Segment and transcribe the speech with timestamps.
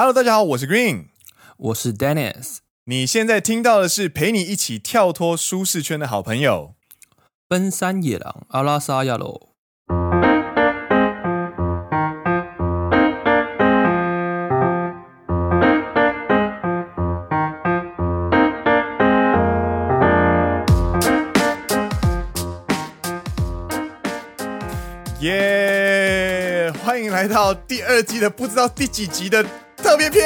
[0.00, 1.06] Hello，大家好，我是 Green，
[1.56, 2.58] 我是 Dennis。
[2.84, 6.74] 你现在听到的是陪你一起跳脱舒适圈的好朋友——
[7.48, 9.48] 奔山野狼阿拉萨亚罗。
[25.18, 26.72] 耶！
[26.84, 29.44] 欢迎来到第二季的不知道第几集的。
[29.88, 30.22] 特别篇，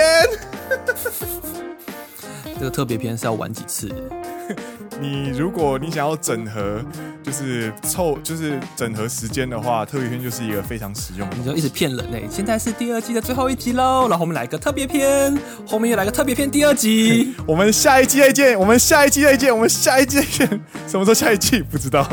[2.58, 3.88] 这个特别篇是要玩几次？
[5.00, 6.82] 你如果你想要整合，
[7.22, 11.36] 就是凑，就是整合时间的话，特别篇就是一个非常实用的。
[11.36, 12.18] 你就一直骗人呢？
[12.28, 17.32] 现在是第二季的最后一集喽，然后我们来个特别篇，后面又来个特别篇第二集。
[17.46, 20.48] 我们下一季再见，我们下一季再见，我们下一季再见。
[20.88, 21.62] 什么时候下一季？
[21.62, 22.08] 不知道。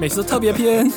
[0.00, 0.90] 每次特别篇。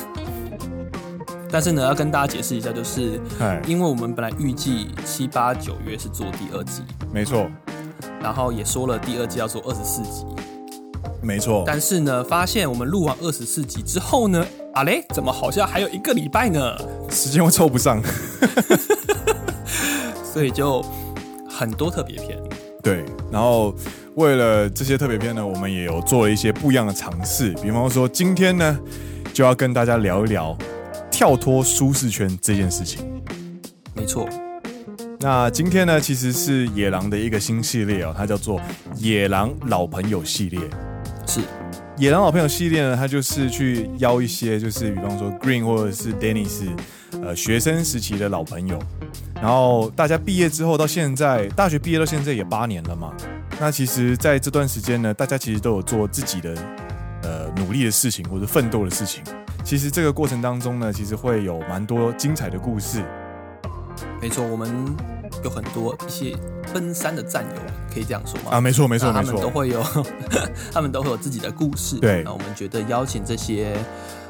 [1.50, 3.20] 但是呢，要跟大家解释一下，就是，
[3.66, 6.82] 因为我们本来预计七八九月是做第二季，
[7.12, 7.48] 没错，
[8.20, 10.26] 然后也说了第二季要做二十四集，
[11.22, 11.62] 没错。
[11.66, 16.76] 但是呢，发现我们录完二十四集之后呢，啊嘞，怎么好像还有一个礼拜呢？
[17.10, 18.02] 时间会凑不上，
[20.24, 20.84] 所以就
[21.48, 22.36] 很多特别篇。
[22.82, 23.74] 对，然后
[24.16, 28.78] 为了这些特别片呢，我们也有做了一些不一样的尝试，比方说今天呢，
[29.32, 30.56] 就要跟大家聊一聊。
[31.16, 33.00] 跳脱舒适圈这件事情，
[33.94, 34.28] 没错。
[35.18, 38.60] 那今天呢，其实是野狼的一个新系列哦，它叫做
[38.96, 40.60] 野狼老朋友系列。
[41.26, 41.40] 是
[41.96, 46.66] 野狼老朋友系列呢，它就是去邀一些，就是比方说 Green 或者是 Dennis，
[47.22, 48.78] 呃，学生时期的老朋友。
[49.36, 53.14] 然后大家毕业之后到现在，大学毕业到现在也八年了嘛。
[53.58, 56.54] 那其实在这段时间呢，大家其实都有做自己的
[57.22, 59.24] 呃努力的事情或者奋斗的事情。
[59.66, 63.02] 其实这个过程当中呢，其实会有蛮多精彩的故事。
[64.22, 64.70] 没错，我们
[65.42, 66.36] 有很多一些
[66.72, 67.60] 奔山的战友，
[67.92, 68.52] 可以这样说吗？
[68.52, 69.82] 啊，没错，没错，没错，他们都会有，
[70.72, 71.98] 他们都会有自己的故事。
[71.98, 73.76] 对，那我们觉得邀请这些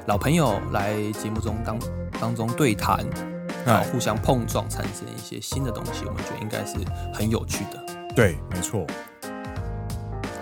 [0.06, 1.78] 老朋友来节目中当
[2.18, 3.04] 当中对谈，
[3.66, 6.78] 然后互相碰撞，产生一些新的东西，我们觉得应该是
[7.12, 7.84] 很有趣的。
[8.14, 8.86] 对，没错。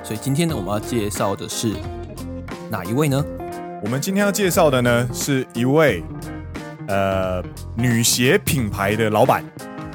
[0.04, 1.74] 所以今天呢，我们要介绍的是
[2.70, 3.24] 哪一位呢？
[3.84, 6.02] 我们今天要介绍的呢，是一位
[6.88, 7.44] 呃
[7.76, 9.44] 女鞋品牌的老板。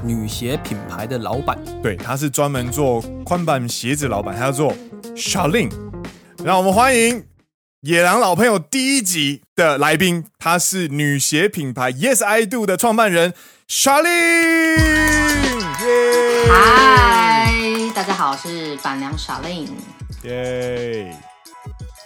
[0.03, 4.75] 女鞋品牌的老板，对，他是专门做宽版鞋子老板，他叫做
[5.15, 5.71] Sharlene。
[6.43, 7.25] 让我们欢迎
[7.81, 13.33] 野狼老朋友第一集的来宾，他是女鞋品牌 Yes I Do 的创办人
[13.67, 14.77] Sharlene。
[16.47, 17.51] 嗨，
[17.95, 19.71] 大家好，我是板娘 Sharlene。
[20.21, 21.11] 耶。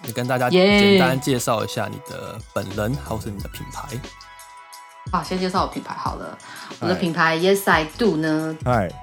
[0.05, 3.87] 你跟大家简单介绍一下你的本人，还是你的品牌。
[5.11, 6.37] 好，先介绍我品牌好了。
[6.79, 8.57] 我的品牌 Yes I Do 呢，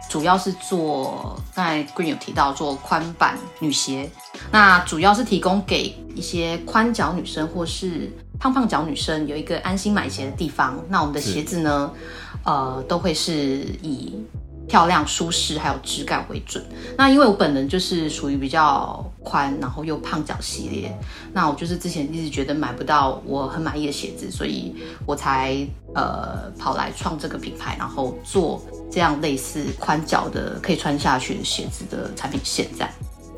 [0.08, 4.10] 主要是做刚才 Green 有提到做宽版女鞋，
[4.50, 10.78] 那主要是提供给一些宽脚女生或是胖胖脚女生有一个安心买鞋的地方。
[10.88, 11.92] 那我们的鞋子呢，
[12.44, 13.32] 呃，都会是
[13.82, 14.24] 以。
[14.68, 16.64] 漂亮、舒适还有质感为准。
[16.96, 20.98] 那因为我本人就是属于比较宽，然后又胖脚系列。
[21.32, 24.74] 那我就是之前一直觉得买不到我很满意的鞋子，所以
[25.06, 32.66] 我才呃跑来创这个品牌，然后做这样类似宽脚的可以穿下去的鞋子的产品线。
[32.78, 32.92] 在。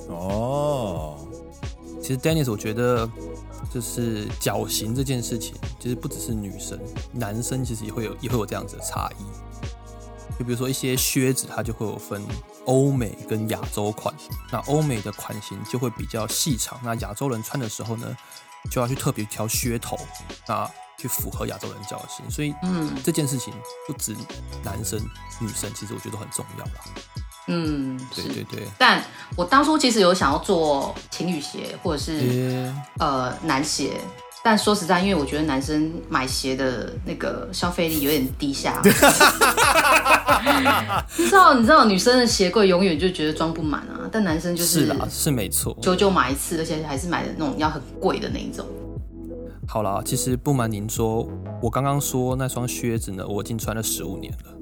[0.08, 1.16] 哦，
[2.02, 3.08] 其实 Dennis，我觉得
[3.72, 6.78] 就是脚型这件事情，其实不只是女生，
[7.12, 10.38] 男生其实也会有也会有这样子的差异。
[10.38, 12.22] 就比如说一些靴子，它就会有分
[12.66, 14.14] 欧美跟亚洲款。
[14.50, 18.16] 那欧美的款型就会比较细长，那亚洲人穿的时候呢，
[18.70, 19.98] 就要去特别挑靴头，
[20.46, 22.30] 那去符合亚洲人脚型。
[22.30, 23.52] 所以，嗯，这件事情
[23.86, 24.16] 不止
[24.62, 24.98] 男生
[25.40, 26.72] 女生，其实我觉得很重要啦。
[27.48, 28.68] 嗯，对对对。
[28.78, 29.04] 但
[29.36, 34.00] 我当初其实有想要做情侣鞋，或者是呃男鞋。
[34.44, 38.90] 但说实在，因为我觉得男生买鞋的那个消费力有点低下， 你
[41.24, 48.66] 知道，你知道女生的鞋柜永远就觉得装不满啊，但男生就是是啦，是没错，久久买一次，而且还是买的那种要很贵的那一种。
[49.68, 51.24] 好啦，其实不瞒您说，
[51.62, 54.52] 我刚刚说那双靴子呢，我已经穿了十五年了。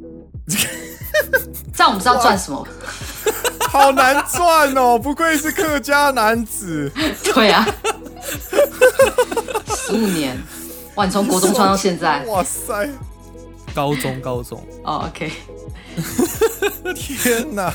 [1.72, 2.66] 这样我们知道赚什么？
[3.70, 6.90] 好难赚哦， 不愧是客家男子。
[7.32, 7.64] 对啊。
[9.76, 10.36] 十五年，
[10.96, 11.04] 哇！
[11.04, 12.88] 你从国中穿到现在，哇塞！
[13.72, 15.32] 高中，高中，哦、oh,，OK。
[16.96, 17.72] 天哪，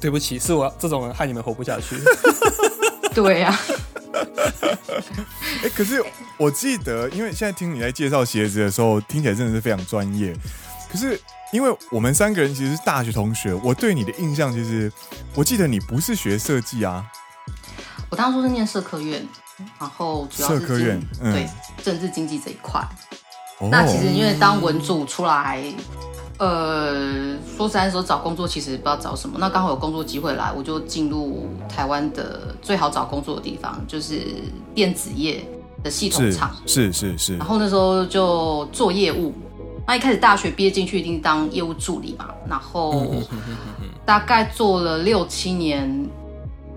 [0.00, 1.96] 对不起，是我这种人害你们活不下去。
[3.14, 3.60] 对呀、啊。
[5.62, 6.04] 哎，可是
[6.36, 10.34] 我记得，因为现在听你在介绍鞋子的时候，听起来真的是非常专业。
[10.90, 11.20] 可是
[11.54, 14.92] 因为我们三个人其实是大学同学，我对你的印象就是，
[15.36, 17.06] 我记得你不是学设计啊。
[18.10, 19.24] 我当初是念社科院，
[19.78, 21.48] 然后主要是社科院，嗯、对
[21.84, 22.80] 政治经济这一块。
[23.60, 25.62] 哦、那其实因为当文组出来，
[26.38, 29.36] 呃，说实在说找工作其实不知道找什么。
[29.38, 34.22] 那刚好有工作机会来，我就进入台湾的最好找工作的地方，就是
[34.74, 35.46] 电子业
[35.84, 36.52] 的系统厂。
[36.66, 37.12] 是是是。
[37.12, 39.32] 是是然后那时候就做业务。
[39.86, 43.06] 那一开始大学毕业进去一定当业务助理嘛，然后
[44.04, 45.88] 大概做了六七年，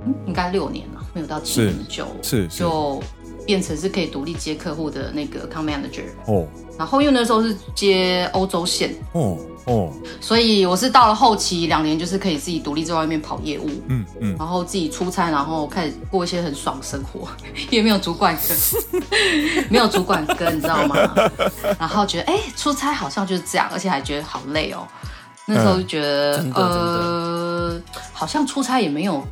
[0.06, 3.01] 嗯、应该六年了，没有到七年久，是，是，是就
[3.45, 6.45] 变成是可以独立接客户的那个 account manager 哦。
[6.77, 9.38] 然后因为那时候是接欧洲线哦。
[9.67, 9.91] 哦，
[10.21, 17.27] 所以我是到了后期两年，就是可以自己独立在外面跑业务，嗯嗯，嗯然后自己出差，然后开始过一些很爽的生活，
[17.69, 19.03] 因为没有主管跟，
[19.69, 20.95] 没有主管跟，你知道吗？
[21.77, 24.87] 然后觉得哎，出差好像就是这样，而且还觉得好累哦。
[25.45, 27.81] 那时候就觉得，嗯、呃，
[28.13, 29.25] 好像出差也没有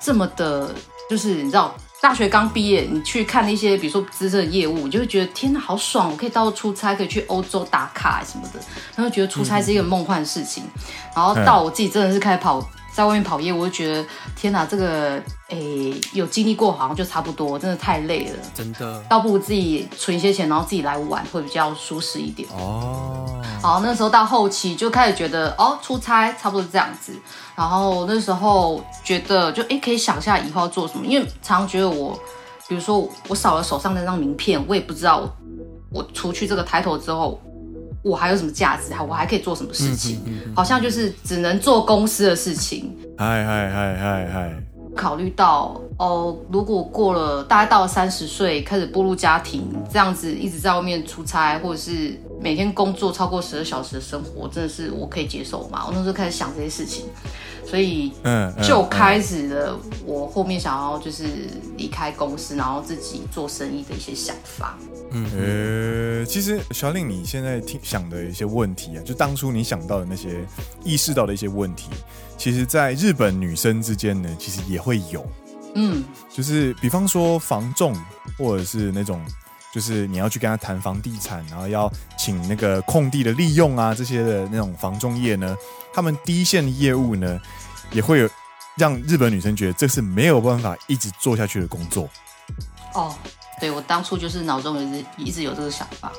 [0.00, 0.72] 这么的，
[1.10, 1.74] 就是你知道。
[2.02, 6.10] 大学刚毕业，你去看那些，比如说资深的业务，你就会觉得天哪，好爽！
[6.10, 8.58] 我可以到处出差，可以去欧洲打卡什么的，
[8.96, 10.64] 然后觉得出差是一个梦幻的事情。
[10.64, 10.82] 嗯、
[11.14, 12.68] 然后到我自己真的是开始跑。
[12.94, 14.04] 在外面跑业务，我就觉得
[14.36, 22.46] 天哪，这个诶有经历过，好像就差不多，真的太累了，真的，倒不如自己存一些钱，然后自己来玩，会比较舒适一点。
[22.50, 27.14] 哦，好，那时候到后期就开始觉得，哦，出差差不多这样子。
[27.56, 32.18] 然后那时候觉得就，就诶可以想一下以后要做什么，因为常常觉得我，
[32.68, 35.32] 比如说我少了手上那张名片，我也不知道我，
[35.90, 37.40] 我除去这个抬头之后。
[38.02, 38.92] 我还有什么价值？
[39.08, 40.20] 我还可以做什么事情？
[40.26, 42.96] 嗯嗯嗯、好像就是只能做公司的事情。
[43.16, 44.62] 嗨嗨嗨嗨嗨！
[44.94, 55.84] 考虑到哦，如果过了大概到了三十岁，开始步入家庭，这样子一直在外面出差，或者是每天工作超过十二小时的生活，真的是我可以接受吗？
[55.86, 57.06] 我那时候开始想这些事情。
[57.64, 61.24] 所以，嗯，就开始了我后面想要就是
[61.78, 64.76] 离开公司，然后自己做生意的一些想法。
[65.12, 70.44] 嗯，呃，其实小令，你现在听想的一些问题啊，就当初你想到的那些
[70.84, 71.88] 意识到的一些问题，
[72.36, 75.24] 其实在日本女生之间呢，其实也会有。
[75.74, 77.96] 嗯，就是比方说房仲，
[78.36, 79.24] 或者是那种。
[79.72, 85.56] 就是你要去跟他谈房地产，然后要请那个空地的利用啊，这些的那种房仲业呢，
[85.94, 87.40] 他们第一线的业务呢，
[87.90, 88.28] 也会有
[88.76, 92.08] 让日本女生觉得这是没有办法一直做下去的工作。
[92.94, 93.14] 哦，
[93.58, 96.12] 对，我当初就是脑中一直一直有这个想法。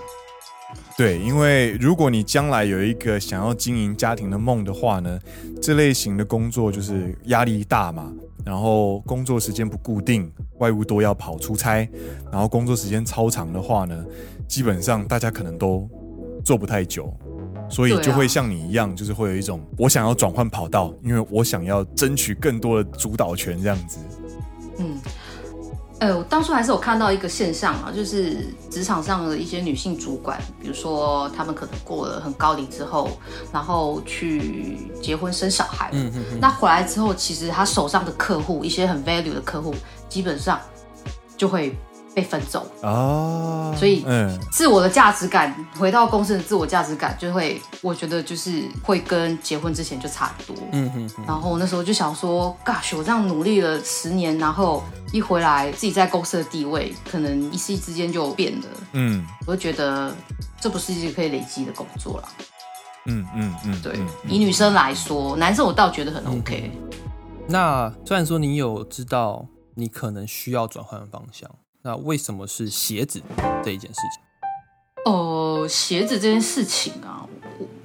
[0.98, 5.20] 对，因为如果你将来有一个想要经营家庭的梦的话呢，
[5.62, 8.12] 这类型的工作就是压力大嘛。
[8.46, 11.90] 然后工作时间不固定，外务都要跑出差，
[12.30, 14.04] 然后工作时间超长的话呢，
[14.50, 15.90] 基本上大家可能都
[16.44, 17.12] 做不太久，
[17.70, 24.00] 所以就会像你一样，就是会有一种我想要转换跑道，因为我想要争取更多的主导权这样子。
[24.80, 24.98] 嗯。
[26.00, 33.10] 呃，我当初还是有看到一个现象啊，就是职场上的一些女性主管，比如说她们可能过了很高龄之后，
[33.54, 39.74] 然后去结婚生小孩，嗯嗯嗯，那回来之后，其实她手上的客户，一些很 value 的客户，
[40.10, 40.60] 基本上
[41.38, 41.76] 就会。
[42.14, 50.64] 被分走哦，所以嗯自我的价值感，回到公司的自我价值感就会，我觉得就是会跟结婚之前就差不多。
[50.72, 51.10] 嗯嗯。
[51.26, 58.68] 然后那时候就想说，Gosh，我这样努力了十年，然后一回来自己在公司的地位，可能一夕之间就变了。
[58.92, 60.16] 嗯，我就觉得
[60.62, 62.30] 这不是一个可以累积的工作了。
[63.06, 64.00] 嗯嗯嗯，对。
[64.28, 66.72] 以女生来说，男生我倒觉得很 OK。
[67.48, 71.50] 那虽然说你有知道你可能需要转换方向。
[71.86, 73.22] 那为什么是鞋子
[73.62, 75.12] 这一件事情？
[75.12, 77.28] 呃，鞋子这件事情啊，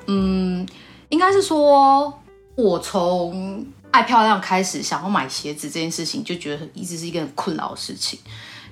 [0.06, 0.64] 嗯，
[1.08, 2.16] 应该是说，
[2.54, 8.20] 我从爱漂亮开始，想要买鞋子这件事情，就觉得一直是一个很困扰的事情，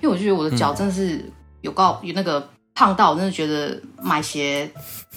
[0.00, 1.28] 因为我觉得我的脚真的是
[1.60, 4.70] 有够有那个胖到，我真的觉得买鞋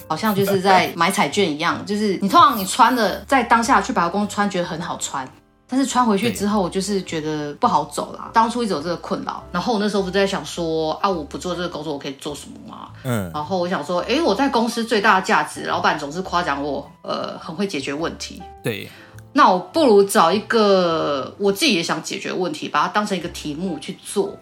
[0.08, 5.24] 好像就是在买彩券一样，就是你通常你穿的在当下去百货公司穿，觉得很好穿。
[5.70, 8.28] 但是穿回去之后，我就是觉得不好走啦。
[8.32, 12.88] 当初一直有这个困扰，然后我那时候不是在想说啊，我不做这个工作，我可以做什么吗？
[13.04, 18.42] 嗯，然后我想说，哎，我在公司最大的价值，老板总是夸奖我，呃，很会解决问题。
[18.64, 18.90] 对，
[19.32, 24.36] 那我不如找一个我自己也想解决问题，把它当成一个题目去做，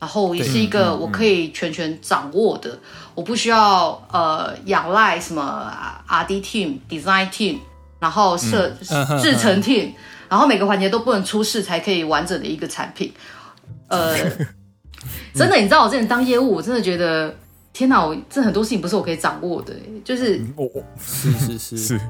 [0.00, 2.76] 然后也是一个我可以全权掌握的，
[3.14, 5.72] 我不需要呃仰赖什么
[6.08, 7.58] R&D team、Design team，
[8.00, 8.70] 然后设
[9.20, 9.92] 制程 team。
[10.28, 13.12] 然后每个环节都不能出事，才可以完整的一个产品。
[13.88, 14.16] 呃，
[15.34, 17.34] 真的，你知道我之前当业务，我真的觉得
[17.72, 22.00] 天哪，我这很多事情不是我可以掌握的，就是我我是是是 是，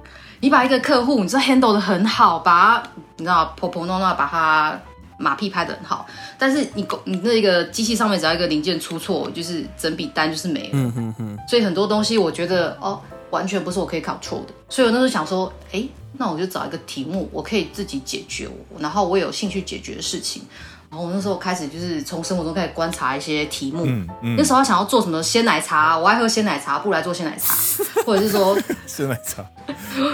[0.41, 2.83] 你把一个客户，你知道 handle 的很好，把他
[3.17, 4.81] 你知道婆婆弄弄，把他
[5.19, 6.07] 马屁拍的很好，
[6.39, 10.71] 但是你你那个机器上面只要一个零件出错，就是整笔单就是没了。
[10.73, 11.39] 嗯嗯嗯。
[11.49, 13.01] 所以很多东西我觉得哦，
[13.35, 15.85] 完全不是我可以 control 的，所以我那时候想说，哎，
[16.17, 20.43] 那我就找一个题目，我可以自己解决我，然后我有兴趣解决的事情。
[20.91, 23.85] 然后我那时候开始就是从生活中开始观察一些题目。
[23.85, 27.57] 嗯嗯、那时候想要做什么鲜奶茶，我爱喝鲜奶茶，不如来做鲜奶茶，
[28.07, 29.45] 或者是说 鲜奶茶，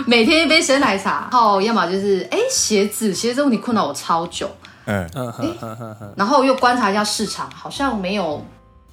[0.06, 1.28] 每天一杯鲜奶茶。
[1.30, 4.48] 然后要么就是哎鞋子，鞋子问题困扰我超久。
[4.86, 8.42] 嗯嗯嗯，然后又观察一下市场，好像没有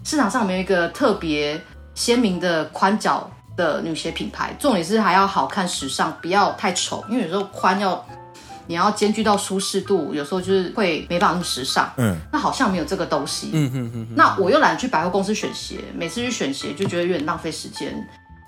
[0.04, 1.58] 市场上没有一个特别
[1.96, 4.56] 鲜明的宽脚的女鞋品牌。
[4.58, 8.06] 重点是还要好看时尚，不要太丑，因为有时候宽要。
[8.70, 11.90] 你要兼具到舒适度，有时候就是会没办法那么时尚。
[11.96, 13.50] 嗯，那好像没有这个东西。
[13.54, 14.14] 嗯哼哼哼。
[14.14, 17.96] 那我又懒得去百货公司选鞋，每次去选鞋就觉得有点浪费时间。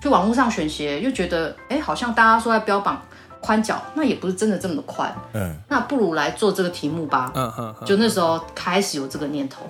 [0.03, 3.01] 去网络上选鞋又觉得，哎，好像大家说在标榜
[3.39, 5.09] 宽脚，那也不是真的这么的宽。
[5.31, 7.31] 嗯，那不如来做这个题目吧。
[7.33, 7.73] 嗯哼。
[7.85, 9.65] 就那时候开始有这个念头。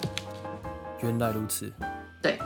[1.04, 1.72] 原来如此。
[2.24, 2.40] 对。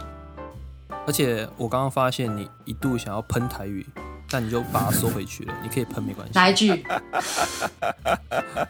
[1.05, 3.85] 而且我刚刚发现你一度想要喷台语。
[4.31, 6.31] 但你就把它收回去了，你可以喷没关系。
[6.33, 6.71] 哪一句？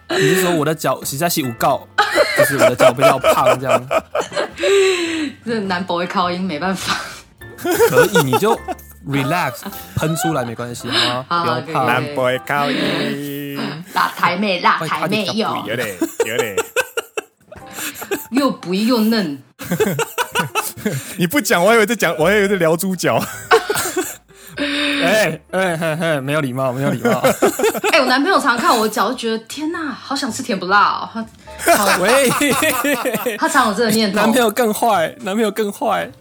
[0.09, 1.87] 你是说我的脚实在是无告，
[2.37, 3.81] 就是我的脚比较胖这样？
[5.45, 6.97] 这男 boy 靠音没办法。
[7.89, 8.59] 可以，你就
[9.07, 9.61] relax
[9.95, 11.61] 喷出来没关系好吗？
[11.63, 11.85] 不要怕。
[11.85, 13.57] 男 boy 靠音，
[13.93, 15.63] 辣台妹，辣台妹有。
[15.65, 16.57] 有点，有点。
[18.31, 19.41] 又不又嫩。
[21.17, 23.21] 你不讲，我还以为在讲，我还以为在聊猪脚。
[24.55, 27.09] 哎哎嘿嘿，没有礼貌，没有礼貌。
[27.91, 31.25] 哎、欸，我男朋友常常看我的脚，就觉得天哪，好想吃甜不辣哦。
[31.57, 32.29] 他喂，
[33.37, 34.17] 他常有这个念头。
[34.17, 36.11] 男朋友更坏，男朋友更坏。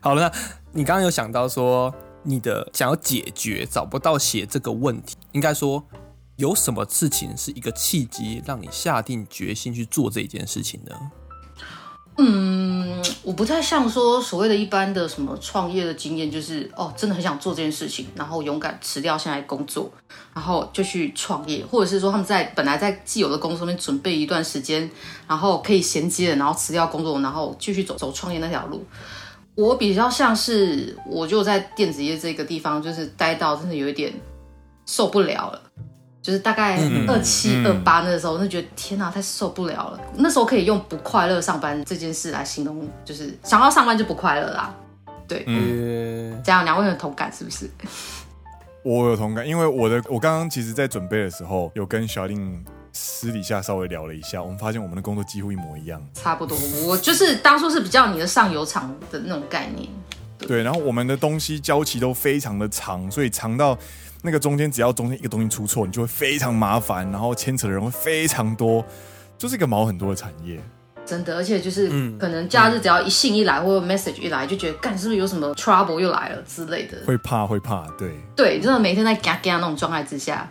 [0.00, 0.32] 好了，那
[0.72, 5.84] 你刚刚有想到说你的想要解决找不到鞋这个问题，应该说
[6.36, 10.92] 有什么事情是一个契机，让你下定决心去做这件事情呢？
[12.18, 19.90] 嗯，我不太像说所谓的一般的什么创业的经验，就是哦，真的很想做这件事情，然后勇敢辞掉现在工作，
[20.34, 24.90] 然后就去创业，或者是说他们在本来在既有的公司里面准备一段时间，
[25.28, 28.82] 然后可以衔接，然后辞掉工作，然后继续走走创业那条路。
[29.54, 34.12] 我比较像是，我就在电子业这个地方，就是待到真的有一点
[34.86, 35.62] 受不了了。
[36.26, 40.00] 就是大概二七二八那个时候，那觉得天哪，太受不了了。
[40.16, 44.74] 那时候可以用不快乐上班这件事来形容，就是想要上班就不快乐啦。
[45.28, 47.70] 对，嗯，这样两位有同感是不是？
[48.82, 52.60] 我有同感，因为我的我刚刚其实在准备的时候，有跟小令
[52.92, 56.58] 私底下稍微聊了一下，我们发现我们的工作几乎一模一样，差不多。
[56.84, 59.88] 我就是当初是比较你的上游厂的那种概念。
[60.38, 63.78] 对，对，然后我们的东西交期都非常的长，所以长到。
[64.26, 68.84] 那个中间只要中间一个东西出错，你就会非常麻烦，然后牵扯的人会非常多，
[69.38, 70.60] 就是一个毛很多的产业。
[71.06, 80.50] 真的，而且就是可能假日只要一信一来，嗯、或者 message 一来，就觉得干是不是有什么 trouble 又来了之类的，会怕会怕，对对，真的每天在嘎嘎那种状态之下。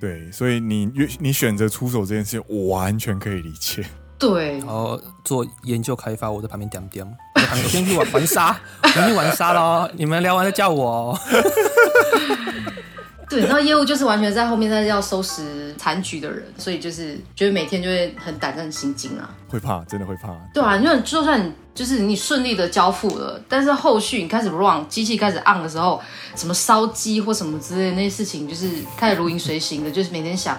[0.00, 0.90] 对，所以你
[1.20, 3.84] 你选择出手这件事，我完全可以理解。
[4.18, 8.56] 对，然后做研究开发，我在旁边点点，我旁边先去玩玩沙，
[8.86, 11.20] 先去玩沙喽，你们聊完再叫我哦。
[13.28, 20.34] 对，然后业务就是完全在后面在要收拾残局的人，所以就是觉得每天就会很胆战心惊啊，会怕，真的会怕。
[20.52, 26.00] 对啊，因为就算你就是你顺利的交付了，但是后续你开始 run 机器开始 on 的时候，
[26.36, 30.58] 什么烧机或什么之类的那些事情，就是开始如影随形的，就是每天想，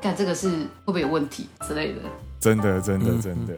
[0.00, 2.00] 看这个是会不会有问题之类的。
[2.38, 3.54] 真的，真的，真的。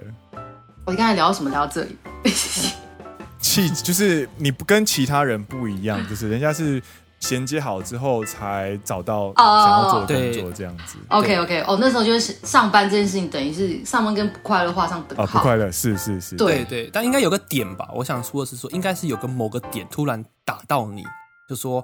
[0.87, 1.51] 我刚才聊什么？
[1.51, 1.97] 聊到这里，
[3.41, 6.81] 气就是你不跟其他人不一样，就是人家是。
[7.25, 10.99] 衔接好之后，才找到想要做的工作，这样子。
[11.09, 15.39] OK OK，哦，那时候就是上班这件事情，等于是上班跟不快乐画上等号。
[15.39, 17.89] 不快乐是是是，对对，但应该有个点吧？
[17.95, 21.03] 我想说的是说，应该是有个某个点突然打到你，
[21.49, 21.83] 就说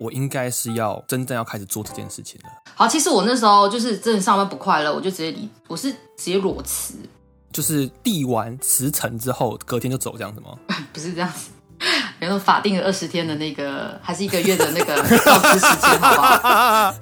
[0.00, 2.50] 我应该是要真正要开始做这件事情了。
[2.74, 6.94] 好，其实我那时候就是真的上班不快乐，我就直接离，我是直接裸辞，
[7.52, 10.58] 就是递完辞呈之后，隔天就走这样子吗？
[10.92, 11.50] 不是这样子。
[12.18, 16.94] 比如说法定的二十天的那个，还是一个月的那个告知时间，好不好？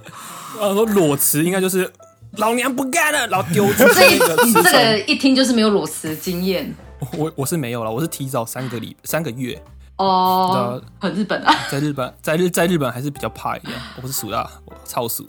[0.61, 1.91] 呃说裸辞应该就是
[2.33, 4.43] 老娘不干了，然后丢出这个。
[4.45, 6.75] 你这个一听就是没有裸辞经验。
[7.17, 9.61] 我我是没有了，我是提早三个礼三个月。
[9.97, 13.73] 哦，很日本啊，在日本，在日在日本还是比较怕一点。
[13.97, 15.27] 我不是属啊，我超属。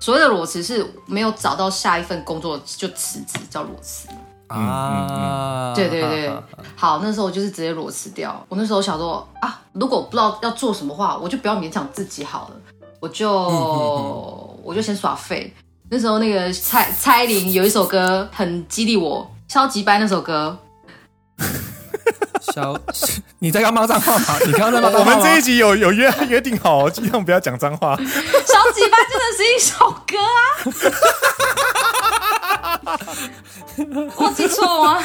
[0.00, 4.08] 所谓的裸辞是没有找到下一份工作就辞职，叫裸辞。
[4.52, 6.30] 啊，对对对，
[6.76, 8.44] 好，那时候我就是直接裸辞掉。
[8.48, 12.56] 我那时候想说啊，如果不知道要做什么话，我就不要勉强自己好了，
[13.00, 15.52] 我就、嗯嗯嗯、我就先耍废。
[15.90, 20.56] 那时候那个蔡蔡依林有一首歌很激励我，消极班那首歌。
[22.52, 22.76] 消，
[23.38, 24.36] 你在干嘛脏话吗？
[24.44, 25.10] 你刚刚在骂脏话？
[25.12, 27.94] 我们这一集有有约约定好，尽量不要讲脏话。
[27.96, 28.04] 消
[28.74, 30.36] 极班真的是一首歌啊！
[34.16, 35.02] 我记错吗？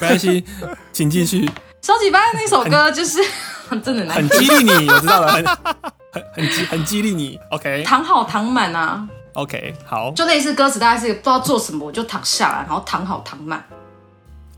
[0.00, 0.44] 没关系，
[0.92, 1.48] 请继续。
[1.82, 3.18] 消极掰那首歌就是
[3.82, 5.44] 真的，很激励你，我知道了，很
[6.12, 7.38] 很很激很激励你。
[7.50, 9.08] OK，躺好躺满啊。
[9.34, 13.64] OK，好，就类似歌词，大概是不知道做什么，我就躺下来，然后躺好躺满。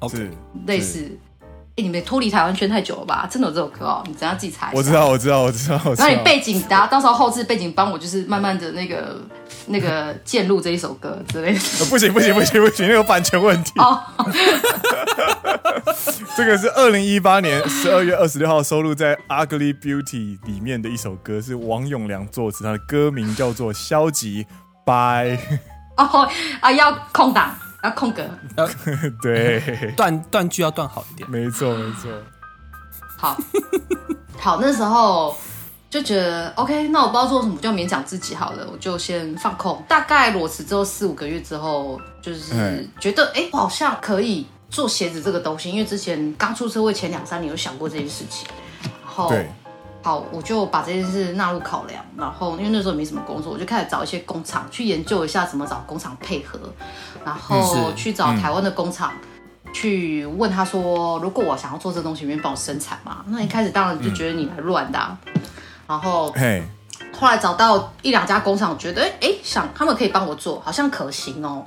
[0.01, 0.31] OK，
[0.67, 1.01] 类似。
[1.75, 3.27] 哎、欸，你们脱离台湾圈太久了吧？
[3.31, 4.77] 真的有这首歌哦，你等下自己查一下。
[4.77, 5.81] 我知道，我知道，我知道。
[5.97, 9.21] 然后你背景，大家到时候后置背景帮我，就是慢慢的那个
[9.67, 11.61] 那个键入这一首歌之类的。
[11.91, 13.73] 不行不行不行不行，那个版权问题。
[13.79, 14.03] 哦。
[16.37, 24.47] 这个是二零一八年十二月二十六号收录在《Ugly Beauty》里面的一首歌，是王永良作词，他的歌名叫做《消极
[24.85, 25.27] 拜》。
[25.97, 26.29] 哦
[26.61, 27.55] 啊，要空档。
[27.83, 28.23] 要空格，
[28.57, 28.65] 要
[29.21, 31.29] 对，断断句要断好一点。
[31.29, 32.13] 没错，没错。
[33.19, 33.37] 好，
[34.39, 35.37] 好，那时候
[35.93, 39.85] 就觉得 OK，那我不知道做什么，就勉强自己好了，我就先放空。
[39.87, 48.49] 大概裸辞之后四五个月之后，就是觉得哎、欸，我好像可以做鞋子这个东西，因为之前刚出社会前两三年有想过这件事情，
[48.83, 49.31] 然后。
[50.05, 56.59] 好，我就把这件事纳入考量，然后因为那时候没什么工作，我就开始找一些工厂去研究一下怎么找工厂配合，
[57.25, 59.13] 然后去找台湾的工厂，
[59.65, 63.25] 嗯、去问他说，如果我想要做这东西，你愿意帮我生产嘛？
[63.29, 65.43] 那一开始当然就觉得你来乱的、啊，嗯、
[65.93, 66.35] 然后
[67.13, 71.67] 后来找到一两家工厂，觉得哎，想他们可以帮我做，好像可行哦。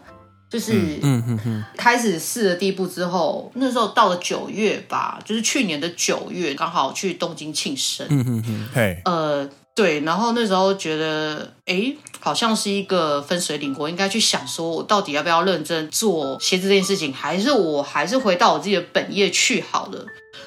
[0.49, 8.07] 就是嗯嗯嗯，开始试的第一步之后，那时候到了九月吧，就是去年的九月，刚好去东京庆生。
[8.09, 20.05] 嗯嗯嗯，嘿，呃，对，然后那时候觉得，哎，好像是一个分水岭，我应该去想说，我到底要不要认真做鞋子这件事情，还是我还是回到我自己的本业去好了。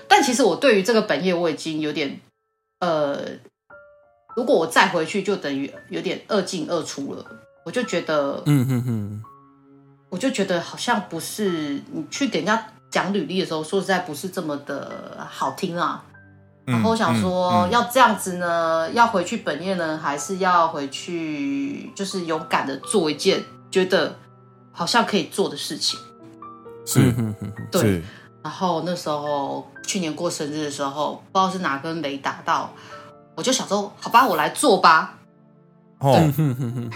[0.09, 2.18] 但其实我对于这个本业我已经有点，
[2.81, 3.20] 呃，
[4.38, 7.27] 如果我再回去，就等于有点二进二出了。
[7.64, 9.22] 我就觉得，嗯哼哼。
[10.11, 16.05] 我就觉得好像不是你去给人家讲履历的时候，说实在不是这么的好听啊。
[16.64, 24.16] 然后我想说，要这样子呢，要回去本业呢，还是要回去就是勇敢的做一件觉得
[24.70, 25.98] 好像可以做的事情。
[26.87, 27.12] 是，
[27.72, 28.01] 对。
[28.40, 32.72] 然后那时候去年过生日的时候，不知道是哪根雷打到，
[33.38, 35.14] 我就想说，好吧，我来做吧。
[36.01, 36.29] 哦、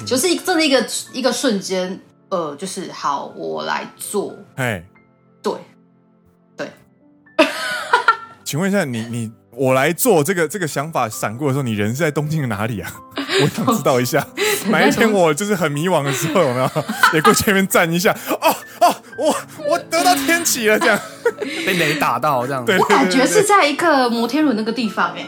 [0.05, 2.01] 就是一真的一个一个瞬间。
[2.31, 4.35] 呃，就是好，我来做。
[4.57, 4.83] 哎，
[5.43, 5.53] 对，
[6.57, 6.67] 对。
[8.43, 12.91] 请问一下，你你我来做这个这个想法闪过的时候，你人是在东京的哪里啊？
[13.43, 14.27] 我想知道一下。
[14.71, 16.71] 哪一天我就是很迷惘的时候，有没有
[17.13, 18.17] 也过前面站一下？
[18.41, 19.37] 哦哦，我
[19.69, 20.99] 我得到天启了，这样
[21.67, 22.65] 被雷打到这样。
[22.65, 25.27] 对，我感觉是在一个摩天轮那个地方，哎，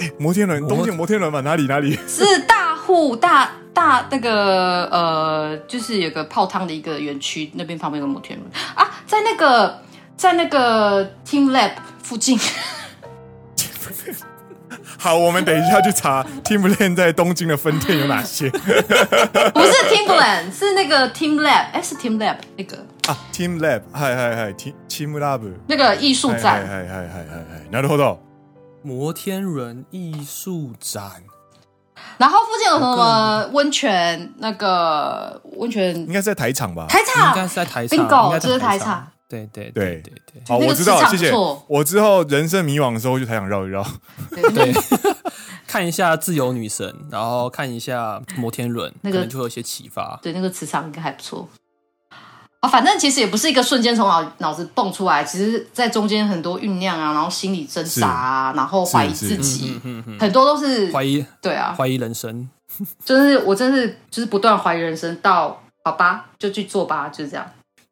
[0.00, 1.98] 哎，摩天轮，东京摩天轮嘛，哪里哪里？
[2.06, 3.50] 是大户大。
[3.74, 9.80] 大那个呃，就是有个泡汤的一个园区，那边旁边有个摩天轮啊，在那个
[10.16, 11.70] 在那个 Team Lab
[12.02, 12.36] 附近。
[14.98, 18.50] 好，我们等一下去查 Timberland 在东京的分店有哪些。
[18.50, 28.18] 不 是 Timberland，是那个 Team Lab，哎、欸，是 Team Lab 那个啊，Team Lab，嗨嗨嗨，Team Team Lab 那个艺术展，嗨嗨嗨嗨嗨，なるほど，
[28.83, 31.23] 摩天轮艺术展。
[32.17, 34.33] 然后附近有什么温泉？
[34.37, 36.85] 那个温泉应该是在台场吧？
[36.87, 39.07] 台场应该是在台场，bingo，就是台场。
[39.27, 40.43] 对对对对对。
[40.47, 41.31] 好，我知道，谢谢。
[41.67, 43.83] 我之后人生迷惘的时候，就台场绕一绕。
[44.29, 44.71] 对，
[45.65, 50.19] 看一下自由女神，然后看一下摩天轮，那个就会有一些启发。
[50.21, 51.47] 对，那个磁场应该还不错。
[52.63, 59.77] 啊，反正其实也不是一个瞬间从脑脑子蹦出来，其实在中间很多酝酿啊，然后心理挣扎啊，然后怀疑自己，
[60.17, 62.49] 很多都是怀疑，对啊，怀疑人生，
[63.03, 67.45] 就是我真是就是不断怀疑人生，到好吧，就去做吧，就是这样。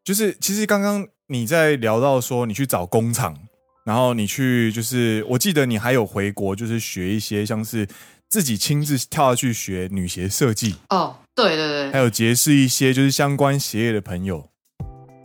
[0.05, 3.35] 就是其实刚刚你在聊到说你去找工厂，
[3.83, 7.85] 然后你去就是我记得你还有回国，就是学一些像是
[8.29, 14.47] 自己亲自跳下去学女鞋设计哦，对对对，还有结识一些就是相关鞋业的朋友。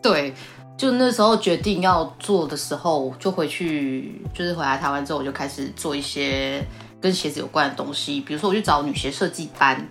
[0.03, 0.35] 对，
[0.77, 6.65] 就那时候决定要做的时候，就回去，就是回来台湾之后，我就开始做一些
[7.01, 8.21] 跟鞋子有关的东西。
[8.21, 9.89] 比如说，我去找女鞋设计班，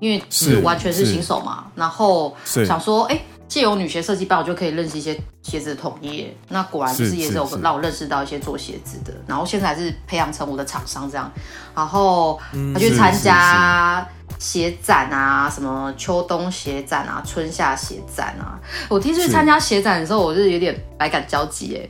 [0.00, 1.66] 因为是完全是新手嘛。
[1.74, 6.34] 然后想说，哎，借由女鞋设计班，我就可以认识一些鞋子的同业。
[6.48, 11.30] 那果然就是也是有让我认识到一些做鞋子的，然后现在还是培养成我的厂商这样。
[11.74, 12.40] 然后
[12.72, 14.06] 他去参加
[14.42, 18.58] 鞋展啊，什么秋冬鞋展啊，春夏鞋展啊。
[18.88, 21.88] 我第一次去参加鞋展的时候，我是有点百感交集哎，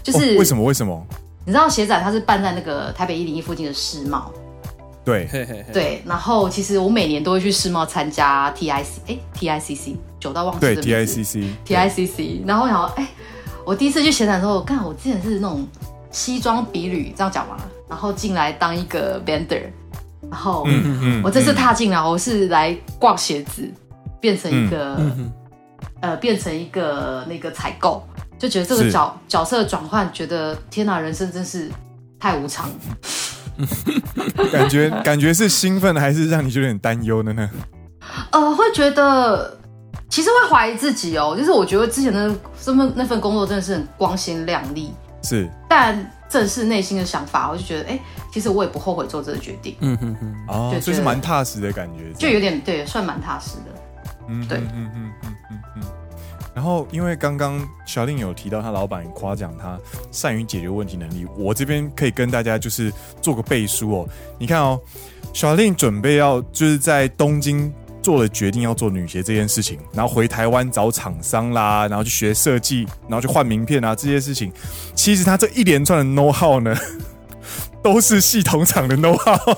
[0.00, 0.62] 就是、哦、为什么？
[0.62, 1.04] 为什么？
[1.44, 4.32] 你知道鞋展它是办在那个台北一零一附近的世贸。
[5.04, 5.28] 对，
[5.72, 13.08] 对，然后其实我每年都会去世贸参加 TIC，哎，TICC，久到忘记对 TICC，TICC，然后然后哎，
[13.66, 15.66] 我第一次去鞋展的时候，我看我之前是那种
[16.12, 17.56] 西装笔履这样讲嘛，
[17.88, 19.64] 然后进来当一个 vendor，
[20.32, 20.66] 然后
[21.22, 23.70] 我这次踏进来，我是来逛鞋子，
[24.18, 24.98] 变成一个
[26.00, 28.02] 呃，变成一个那个采购，
[28.38, 31.70] 就觉得这个角角色转换，觉得天哪，人生真是
[32.18, 32.70] 太无常。
[34.50, 37.50] 感觉感觉是兴奋的，还是让你有点担忧的呢？
[38.32, 39.58] 呃，会觉得
[40.08, 41.36] 其实会怀疑自己哦。
[41.38, 42.26] 就是我觉得之前的
[42.64, 44.90] 那份那份工作真的是很光鲜亮丽，
[45.22, 45.46] 是。
[45.68, 48.00] 但正是内心的想法，我就觉得，哎，
[48.32, 49.76] 其实我也不后悔做这个决定。
[49.80, 53.82] 嗯哼哼，哦，所以是蛮踏实的感觉，就有点对，算蛮踏实的。
[54.26, 54.90] 嗯，对，嗯嗯
[55.22, 55.82] 嗯嗯嗯。
[56.54, 59.78] 然后，因为刚刚小令有提到他老板夸奖他
[60.10, 64.08] 善于解决问题能力，我这边可以跟大家就是做个背书哦。
[64.38, 64.80] 你看哦，
[65.32, 74.52] 小令准备要就是在东京做了决定要做女鞋这件事情，然后回台湾找厂商啦，然后去学设计，然后去换名片啊这些事情，
[74.94, 76.76] 其实他这一连串的 know how 呢，
[77.82, 79.56] 都是系统厂的 know how。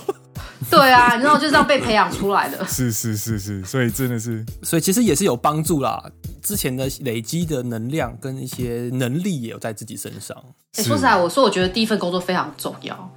[0.71, 2.65] 对啊，你知道就这样被培养出来的。
[2.67, 6.03] 是是是是，所以真的是，所以其实也是有帮助啦。
[6.43, 10.37] 之前的累积的能量跟一些能力也有在自己身上。
[10.77, 13.11] 哎、欸，说实在，我说我觉得第一份工作非常重要，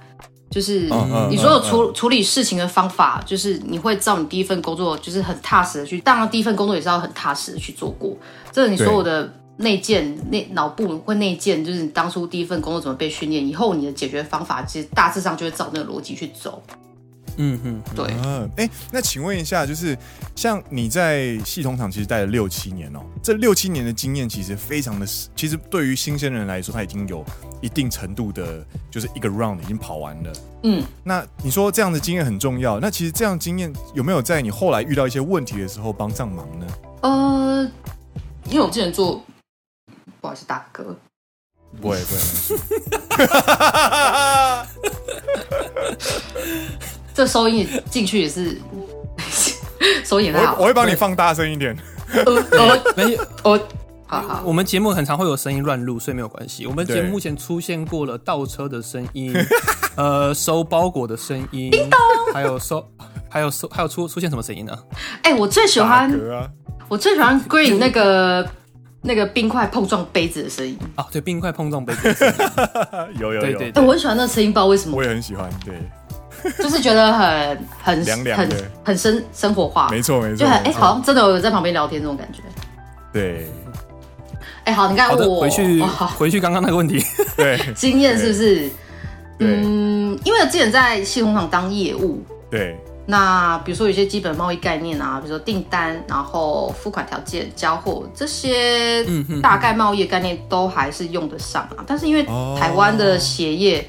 [0.50, 0.90] 就是
[1.30, 5.98] 你所有处处理事情的方法，就是你会照你第一份工作，就是很踏实的去。
[6.00, 8.14] 当然，第一份工作也是要很踏实的去做过。
[8.52, 16.62] 这个你所有的内建、内脑部会内建，就是你当初第一份工作怎么被训练，以后你的解决方法其实大致上就会照那个逻辑去走。
[17.40, 18.12] 嗯哼，对。
[18.24, 19.96] 嗯，哎，那请问一下，就是
[20.34, 27.24] 像你在系统厂其实待了六七年哦，这六七年的经验其实非常的，其实对于新鲜人来说，他已经有
[27.60, 30.32] 一定程度的，就是一个 round 已经跑完了。
[30.64, 36.66] 嗯，那你说这样的经验很重要，那其实这样的经验有没有在你后来遇到一些问题的时候帮上忙呢？
[37.02, 37.70] 呃，
[38.50, 39.22] 因为我之前做，
[40.20, 40.96] 不好意思，大哥，
[41.80, 42.20] 不会不会。
[47.14, 48.60] 这收音进去也是，
[50.04, 50.56] 收音很好。
[50.58, 51.76] 我会帮你放大声一点。
[52.14, 53.58] 我没有，我
[54.06, 54.42] 好好。
[54.44, 56.66] 我们节目很常会有声音乱录，所以没有关系。
[56.66, 59.34] 我们节目目前出现过了倒车的声音，
[59.96, 61.98] 呃，收包裹的声音，叮咚
[62.32, 62.88] 还有收，
[63.28, 64.78] 还有收，还有出出现什么声音呢？
[65.22, 66.10] 哎，我最喜欢，
[66.88, 68.48] 我最喜欢 Green 那个
[69.00, 70.78] 那个冰块碰撞杯子的声音。
[70.96, 73.20] 哦，对，冰块碰撞杯子的声音。
[73.20, 73.58] 有有有。
[73.60, 74.96] 哎，我很喜欢那声音，不知道为什么。
[74.96, 75.74] 我也很喜欢，对。
[76.56, 78.48] 就是觉得很很凉凉很
[78.84, 82.40] 很生生活化，没错没错，就很哎、欸，好像真的有在旁边聊天这种感觉。
[83.12, 83.48] 对，
[84.62, 85.82] 哎、欸，好，你看我回去
[86.16, 87.02] 回去刚刚那个问题，
[87.36, 88.70] 对， 经验是不是？
[89.40, 92.78] 嗯，因为我之前在系统厂当业务，对，
[93.08, 99.02] 那比如说有些基本贸易概念啊，比如说订单，然后付款条件、交货这些
[99.42, 101.82] 大概贸易概念都还是用得上啊。
[101.86, 102.22] 但是因为
[102.56, 103.88] 台湾的鞋业。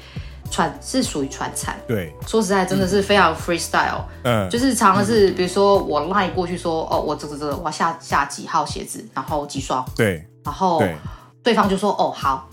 [0.52, 10.82] 传是属于传产，对，说实在真的是非常 freestyle，嗯，就是常常是比如说我 line 过去说，哦，我这个这个我要下下几号鞋子，然后几双，对，然后
[11.44, 12.48] 对方就说哦好，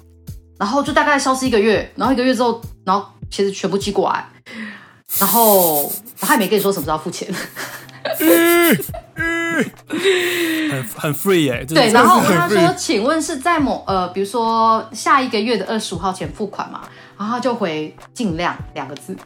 [0.59, 4.23] 然后就大概消失一个月，然后一个月之后，然后鞋子全部寄过来，
[5.17, 7.27] 然后他也没跟你说什么时候付钱，
[10.69, 16.81] 很很 free 哎，对，然后他说，请问是在某呃，比如说下一个月的二十五号前付款嘛？
[17.17, 19.17] 然后他就回尽量两个字，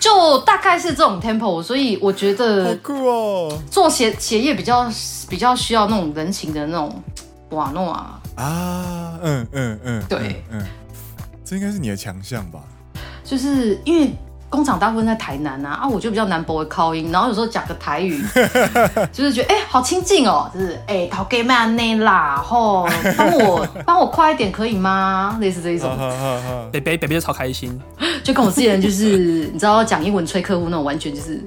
[0.00, 3.62] 就大概是这种 tempo，所以我觉得好酷哦。
[3.70, 4.90] 做鞋鞋业比较
[5.28, 7.02] 比较需要那种人情的那种
[7.50, 10.60] 瓦诺啊啊，嗯嗯嗯，对，嗯，
[11.44, 12.58] 这应该是你的强项吧？
[13.26, 14.14] 就是因为。
[14.48, 18.24] 工厂大部分在台南啊，啊，我就比较难不会口音，然后有时候讲个台语，
[19.12, 25.36] 就是觉得哎、欸，好亲近哦，就是哎，陶给曼内啦，吼， 帮我帮我快一点可以吗？
[25.40, 25.90] 类似这一种，
[26.70, 27.78] 北北北北就超开心，
[28.22, 31.44] 就跟我之前就是你知道讲英文催客户那种，完全就是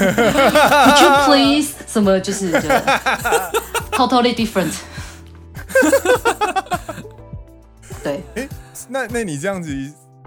[0.00, 1.74] ，Would you please？
[1.86, 2.68] 什么就是就
[3.92, 4.74] totally different，
[8.02, 8.48] 对，哎、欸，
[8.88, 9.70] 那那你这样子。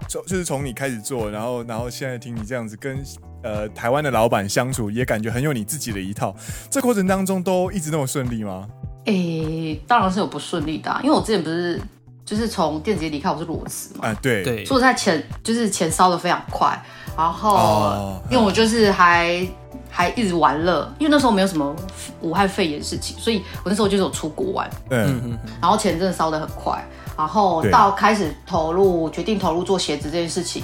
[0.08, 3.02] 就是从你开始做，然后然后现在听你这样子，跟
[3.42, 6.34] 呃台湾的老板相处，也感觉很有你自己的一套。
[6.70, 8.66] 这过程当中都一直那么顺利吗？
[9.04, 11.80] 诶、欸，当然是有不顺利的、啊，因为我之前不是
[12.24, 14.08] 就是从电子业离开，我是裸辞嘛。
[14.08, 14.64] 啊，对对。
[14.64, 16.80] 所以在钱就是钱烧的非常快，
[17.16, 19.40] 然后、哦、因为我就是还、
[19.72, 21.74] 嗯、还一直玩乐，因为那时候没有什么
[22.20, 24.70] 武汉肺炎事情，所以我那时候就是有出国玩。
[24.90, 25.38] 嗯嗯。
[25.60, 26.80] 然后钱真的烧的很快，
[27.16, 30.62] 然后到开始投入，决定投入做鞋子这件事情。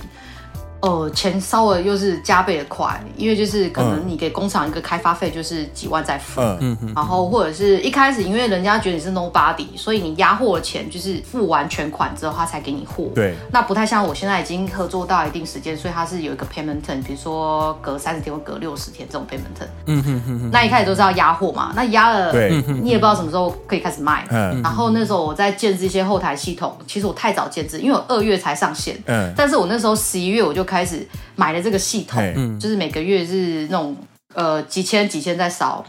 [0.80, 6.76] 呃，钱稍微又是加倍的快，因为就是可能你给工厂一个开发费就是几万在付，嗯。
[6.82, 30.67] 嗯，然后或者是一开始因为人家觉得你是 nobody，所以你压货的钱就是付完全款之后他才给你货，对，那不太像我现在已经合作到一定时间，所以他是有一个 payment term，比如说隔三十天或隔六十天这种 payment term，嗯哼哼哼，那一开始都是要压货嘛，那压了，对，你也不知道什么时候可以开始卖，嗯，然后那时候我在建置一些后台系统，其实我太早建置，因为我二月才上线，嗯，但是我那时候十一月我就。
[30.68, 33.96] 开始买了这个系统，嗯，就是每个月是那种
[34.34, 35.82] 呃几千几千在烧，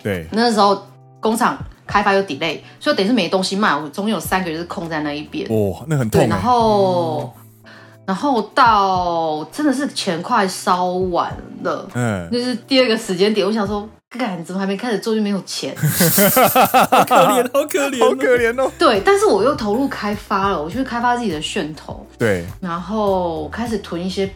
[0.00, 0.86] 对，那时候
[1.18, 6.28] 工厂开发又 delay，所以等于是没东西卖，我总有三个月是空在那一边，哇，那很痛。
[6.28, 7.70] 然后，嗯、
[8.06, 13.88] 然后到真的是钱快烧完了，嗯，就是第二个时间点，我想说，
[14.18, 18.70] 干怎么还没开始做就没有钱， 好可怜， 好可怜，好可怜哦。
[18.76, 22.04] 对，但是我又投入开发了，我去开发自己的噱头。
[22.18, 24.28] 对，然后开始囤一些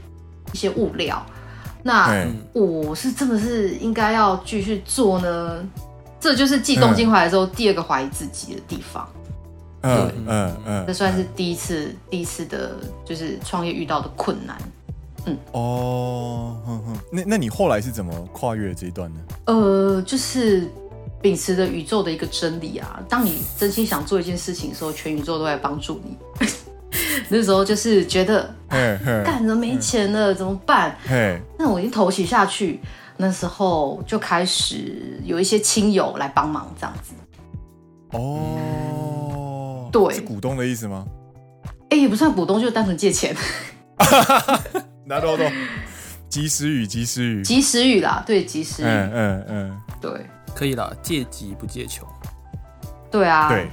[0.52, 1.24] 一些物料，
[1.82, 5.66] 那我是真的是应该要继续做呢？
[6.20, 9.08] 这就是寄东京回来之后第二个怀疑自己的地方。
[9.82, 14.56] 嗯嗯嗯，这算是第一次第一次的，就是创业遇到的困难。
[15.26, 16.56] 嗯哦，
[17.10, 19.20] 那那你后来是怎么跨越这一段呢？
[19.46, 20.68] 呃，就是
[21.22, 26.16] 秉持着宇宙的一个真理啊，当你真心想做一件事情的时候，全宇宙都在帮助你。
[27.28, 28.54] 那时候就是觉得，
[29.24, 30.96] 干着没钱了怎么办？
[31.58, 32.80] 那我已经投起下去，
[33.16, 37.14] 那时候就开始有一些亲友来帮忙，这样子。
[38.12, 41.04] 哦，对，是股东的意思吗？
[41.90, 43.34] 哎，也不算股东，就是单纯借钱。
[45.04, 45.44] 拿多少？
[46.28, 48.86] 及时雨，及时雨，及时雨啦，对，及时雨。
[48.86, 52.06] 嗯嗯嗯，对，可以了，借急不借穷。
[53.10, 53.68] 对啊，对，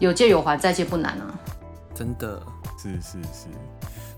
[0.00, 1.38] 有借有还，再借不难啊。
[1.94, 2.42] 真的。
[2.76, 3.46] 是是是，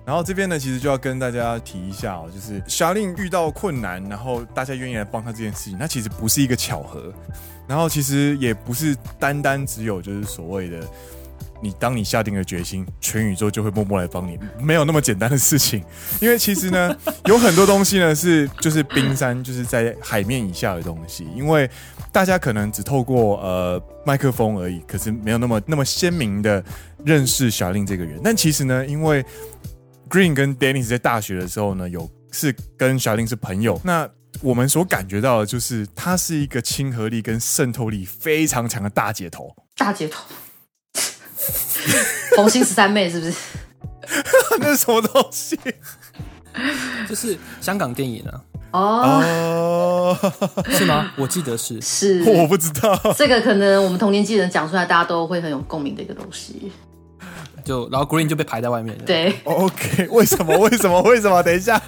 [0.05, 7.13] 然后这边呢，其实就要跟大家提一下哦，就是 Charlene 遇到困难，然后大家愿意来帮他这件事情，那其实不是一个巧合，
[7.69, 10.81] 然后其实也不是单单只有就是所谓的
[11.61, 15.83] 你当你下定了决心，全宇宙就会默默来帮你，没有那么简单的事情，
[16.21, 21.69] 因为其实呢， 有很多东西呢是就是冰山，就是在海面以下的东西，因为
[22.13, 26.65] 大家可能只透过呃麦克风而已，可是没有那么那么鲜明的。
[27.05, 29.25] 认识 Charlene 这个人，但其实呢，因为
[30.11, 33.81] Green 跟 Dennis 在大学的时候呢，有是跟 Charlene 是朋友。
[33.85, 34.09] 那
[34.41, 39.55] 我们所感觉到的就是，他是一个亲和力跟渗透力非常强的大姐头。
[39.77, 40.25] 大姐头，
[42.37, 43.35] 红星十三妹是不是？
[44.61, 45.59] 那是什么东西？
[47.09, 48.41] 就是香港电影啊。
[48.73, 51.13] 哦，oh, 是吗？
[51.17, 52.99] 我记得是，是，我不知道。
[53.17, 56.71] 这个可能我们同年纪人讲出来，大家都会很有共鸣的一个东西。
[57.65, 59.05] 就然后 Green 就被排在外面了。
[59.05, 60.57] 对，OK，为什么？
[60.59, 61.01] 为什么？
[61.03, 61.43] 为什么？
[61.43, 61.81] 等一下，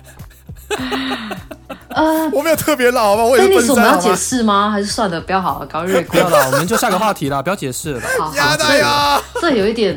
[1.89, 3.25] 呃，我没有特别老吗？
[3.25, 3.75] 为什么？
[3.75, 4.71] 我们要解释吗？
[4.71, 8.01] 还是算了，不要好了，搞越不要了，我们就下个话题了，不要解释了。
[8.19, 8.35] 好，好，
[8.77, 9.97] 呀这有一点。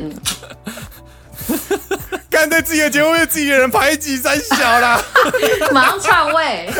[2.30, 4.98] 干对自己的节目被自己的人排挤三小啦，
[5.70, 6.70] 马上篡位。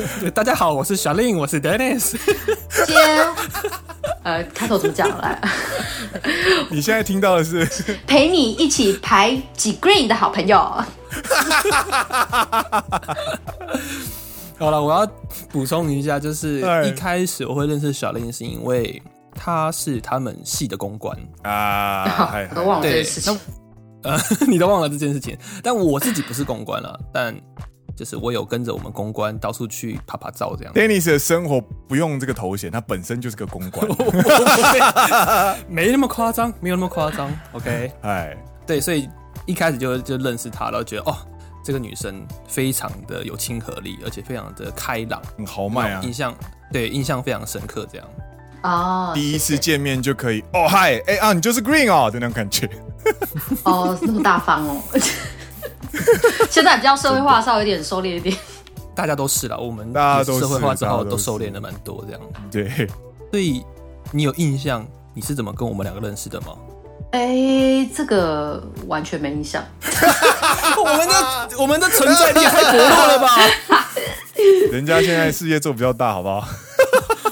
[0.34, 2.12] 大家好，我是 Charlene，我是 Dennis。
[2.86, 2.94] 接，
[4.22, 5.40] 呃，开头怎么讲来？
[6.70, 7.66] 你现在听到的是
[8.06, 10.58] 陪你一起排挤 Green 的好朋友。
[14.58, 15.06] 好了，我要
[15.50, 19.02] 补充一下，就是一开始我会认识 Charlene 是因为。
[19.34, 23.40] 他是他们系的公关啊， 我都忘了这件事情。
[24.02, 27.34] 呃， 你都忘了这件事情，但我自己不是公关了，但
[27.94, 30.72] 就是我有跟着我们公关到处去拍拍照这样。
[30.74, 33.86] Dennis 的生活不用这个头衔，他本身就是个公关，
[35.68, 37.30] 没那么夸张，没有那么夸张。
[37.52, 39.08] OK， 哎，对，所以
[39.46, 41.16] 一开始就就认识他，然后觉得哦，
[41.64, 46.34] 这个女生非常的有亲和力，而且非常的开朗，很豪迈啊，印象
[46.72, 48.06] 对印象非常深刻，这样。
[48.62, 52.70] 哦，第一次见面就可以哦，嗨，哎啊，你就是 Green 哦，的那种感觉。
[53.64, 54.80] 哦，那么大方哦。
[56.50, 58.36] 现在比较社会化，稍微有点收敛一点。
[58.94, 62.20] 大家都是了，我们大家都社会化之后都收敛了蛮多，这样。
[62.50, 62.86] 对，
[63.30, 63.64] 所以
[64.10, 66.48] 你有印象你是怎么跟我们两个认识的吗？
[67.12, 69.62] 哎，这个完全没印象。
[70.76, 71.14] 我们的
[71.58, 73.28] 我们的存在力太薄弱了吧？
[74.72, 76.46] 人家现在事业做比较大，好不好？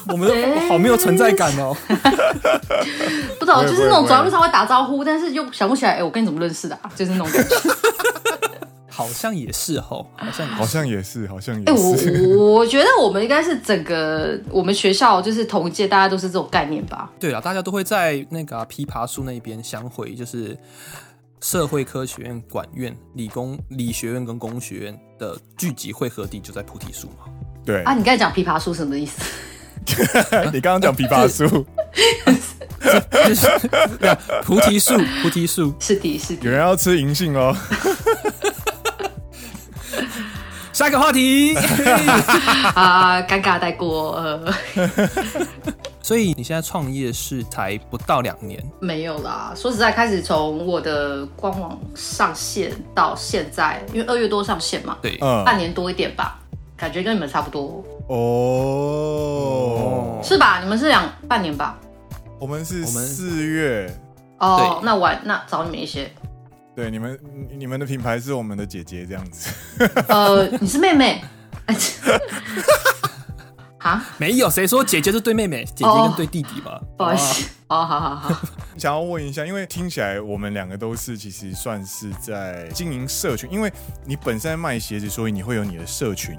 [0.09, 1.77] 我们都好没有存在感哦。
[3.39, 5.93] 不知道，就是那种走在路上会打招呼，但是又想不起来。
[5.93, 6.91] 哎，我跟你怎么认识的啊？
[6.95, 7.57] 就是那种感觉。
[8.89, 12.11] 好像也是哦，好像好像也是，好像也是。
[12.11, 17.11] 哎，我我觉得我们应该是整个我们学校就是同一届，大家都是这种概念吧？
[17.19, 20.55] 对啊，大家都会在那个琵琶树那边相会，就是
[21.41, 27.33] 社会科学院、管院、理工理学院跟工学院的聚集汇合地就在菩提树嘛。
[27.65, 29.23] 对啊，你刚才讲琵琶树什么意思？
[30.53, 31.67] 你刚刚讲琵琶树，
[34.45, 36.45] 菩提树，菩提树是的，是的。
[36.45, 37.57] 有人要吃银杏哦。
[40.73, 41.55] 下一个话题
[42.75, 44.13] 啊，尴尬带过。
[44.17, 44.55] 呃、
[46.03, 48.59] 所以你现在创业是才不到两年？
[48.81, 56.40] 没有啦，说实在，开始从我的官网上线到现在，因为二月多上线嘛，对，半年多一点吧，
[56.81, 58.19] 感觉跟你们差不多哦，
[60.25, 60.61] 是吧？
[60.63, 61.79] 你们是两半年吧？
[62.39, 63.95] 我们是四月
[64.39, 66.11] 哦，那晚那找你们一些。
[66.75, 69.51] 对，你们，你们的品牌是我们的姐姐这样子。
[70.09, 71.23] 呃，你是妹妹？
[73.77, 74.03] 啊？
[74.17, 75.63] 没有，谁说姐姐是对妹妹？
[75.75, 76.73] 姐姐跟对弟弟吧。
[76.73, 77.51] Oh, 不好意思。
[77.69, 78.41] 哦，好好好。
[78.79, 83.71] 想要问一下，因为听起来我们两个都是其实算是在经营社群，因为
[84.07, 86.39] 你本身在卖鞋子，所以你会有你的社群。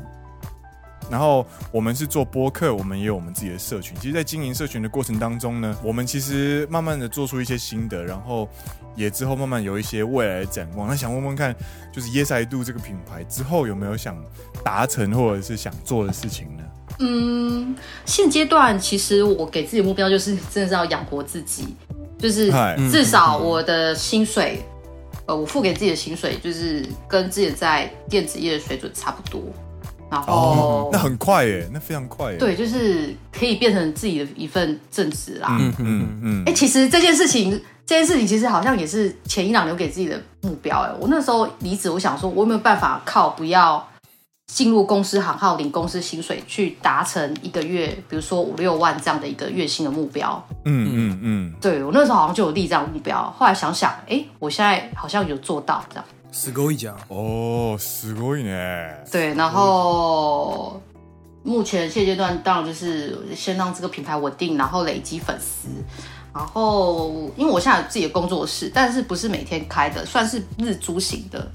[1.11, 3.93] 然后我们是做播客，我们也有我们自己的社群。
[3.99, 8.47] 其实，在经营社群的过程当中呢，我们其实慢慢的做出一些心得，然后
[8.95, 10.87] 也之后慢慢有一些未来的展望。
[10.87, 11.53] 那想问问看，
[11.91, 14.17] 就是 Yes I Do 这个品牌之后有没有想
[14.63, 16.63] 达成或者是想做的事情呢？
[16.99, 21.75] 嗯，现阶段其实我给自己的目标就是真的是要养活自己，
[22.17, 22.51] 就是
[22.91, 24.61] 至少我的薪水，
[25.25, 29.41] 呃，我付给自己的薪水就是跟自己在电子业的水准差不多。
[30.11, 32.37] 然后、哦，那很快耶，那非常快耶。
[32.37, 35.47] 对，就是可以变成自己的一份正职啦。
[35.57, 36.43] 嗯嗯嗯。
[36.45, 37.51] 哎、欸，其实这件事情，
[37.85, 40.81] 这件事情其实好像也是前一两留给自己的目标。
[40.81, 43.87] 哎，我那时候离职，我想说，我有没有办法靠不要
[44.47, 50.45] 进入公司行号领公司薪水，去达成一个月，比如说五六万这样的一个月薪的目标？
[50.65, 51.53] 嗯嗯嗯。
[51.61, 53.33] 对，我那时候好像就有立这样的目标。
[53.37, 56.03] 后来想想，哎、欸，我现在好像有做到这样。
[56.32, 59.04] すごいじゃん哦，すごいね。
[59.10, 60.80] 对，然后
[61.42, 65.68] 目前现阶段当然就是先让这个品牌稳定，然后累积粉丝。
[66.34, 71.50] 然后因为我现在有自己的工作室，但是不是每天开的，算是日租型的。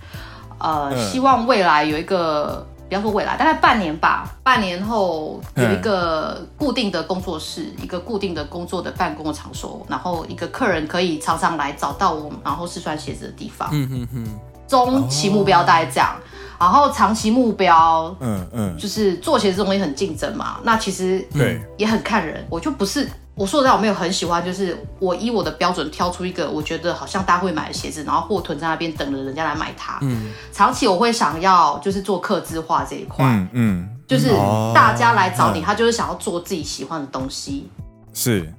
[0.57, 13.69] 呃，嗯、希望未来有一个，不要说未来，大概半年吧，半年后有一个固定的工作室，嗯、一个固定的工作的办公的场所，然后一个客人可以常常来找到我，然后试穿鞋子的地方。
[13.71, 14.39] 嗯嗯嗯。
[14.66, 20.58] 中期目标大概这样，哦、然后长期目标，嗯嗯，就是做鞋子这种东西很竞争嘛。
[20.62, 21.60] 那其实对。
[21.76, 29.98] 也很看人，我就不是我说实在我没有很喜欢，就是我以我的标准挑出一个我觉得好像大家会买的鞋子，然后货囤在那边等着人家来买它。
[30.00, 34.30] 嗯，长期我会想要就是做客制化这一块，嗯嗯，就是
[34.74, 37.70] 大家来找你，他就是想要做自己喜欢的东西。
[38.14, 38.50] 是，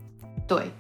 [0.48, 0.72] 对，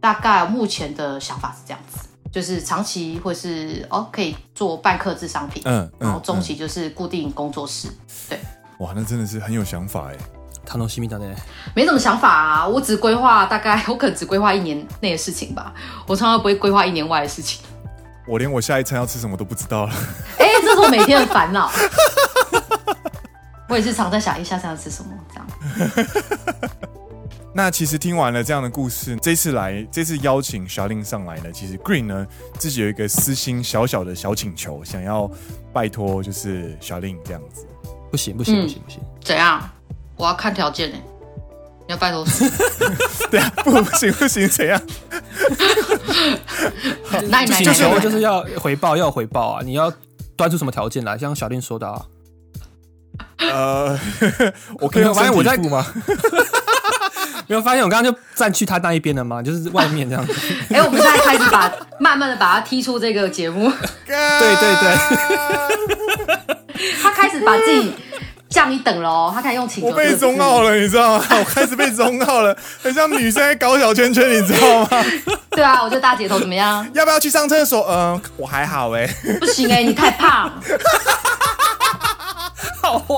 [0.00, 2.08] 大概目前的想法是这样子。
[2.32, 7.88] 就是长期或是哦，可以做半客制商品，嗯，然后中期就是固定工作室，
[8.28, 8.40] 对。
[8.78, 10.16] 哇，那真的是很有想法哎。
[10.64, 11.34] 他东西米的呢？
[11.74, 15.74] 没什么想法啊，我只规划大概，我可能只规划一年内的事情吧。
[16.06, 17.60] 我从来不会规划一年外的事情。
[18.26, 19.92] 我连我下一餐要吃什么都不知道了。
[20.38, 21.70] 哎，这是我每天的烦恼。
[23.68, 25.46] 我也是常在想，一下餐要吃什么这样。
[27.54, 32.26] 那其实听完了这样的故事，这次来这次邀请 Charlene 上来呢，其实 Green 呢
[32.58, 35.30] 自己有一个私心小小的小请求，想要
[35.72, 37.66] 拜托就是 Charlene 这样子。
[38.10, 39.70] 不行不行不行不行，怎样？
[40.16, 40.98] 我要看条件呢。
[41.86, 42.48] 你要拜托谁？
[43.30, 44.80] 对啊，不不行不行，怎样？
[47.28, 49.62] 那你请求就是要回报，要回报啊！
[49.64, 49.92] 你要
[50.36, 51.18] 端出什么条件来？
[51.18, 52.06] 像 Charlene 说的啊。
[53.38, 53.98] 呃，
[54.78, 55.84] 我可以发现我在吗？
[57.52, 59.42] 没有发现我刚刚就站去他那一边了吗？
[59.42, 60.32] 就是外面这样子。
[60.72, 63.70] 哎、欸，我们现在开始把 慢慢的把他踢出这个节目。
[64.06, 64.96] 对对对，
[67.02, 67.92] 他开始把自己
[68.48, 69.90] 降一等了，他开始用请求。
[69.90, 71.24] 我被中傲了，你知道吗？
[71.28, 74.88] 我开始被中傲了，很像女生在搞小圈圈，你知道吗？
[75.50, 76.88] 对啊，我觉得大姐头怎么样？
[76.94, 77.82] 要不要去上厕所？
[77.86, 79.06] 嗯、呃，我还好哎。
[79.38, 80.50] 不行哎，你太胖。
[82.80, 83.14] 好坏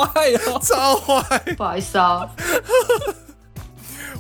[0.49, 1.23] 哦，超坏。
[1.57, 2.29] 不好意思哦。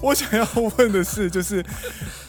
[0.04, 0.46] 我想要
[0.76, 1.64] 问的是，就是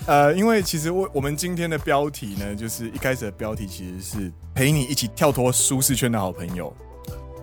[0.08, 6.74] 呃，因为其实我我们今天的标题呢，就是一开始的标题其实是陪你一起跳脱舒适圈的好朋友。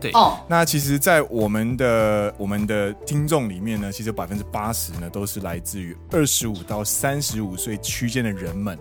[0.00, 8.76] 对哦，那其实，在我们的我们的听众里面呢，其实百分之八十呢都是来自于二十五到三十五岁区间的人们。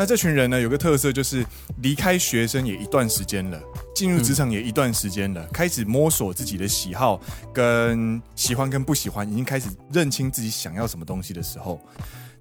[0.00, 1.44] 那这群人呢，有个特色就是
[1.82, 3.60] 离开学生也一段时间了，
[3.94, 7.20] 进入职场也一段时间了，嗯、开始摸索自己的喜好
[7.52, 11.78] 跟喜欢跟不喜欢，已经开始认清自己想要什么东西的时候，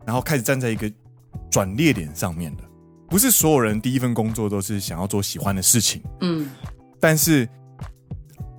[0.05, 0.89] 然后开始站在一个
[1.51, 2.59] 转捩点上面了。
[3.09, 6.49] 不是所有人第一份工作都是想要做喜欢的事情，嗯，
[6.97, 7.45] 但是。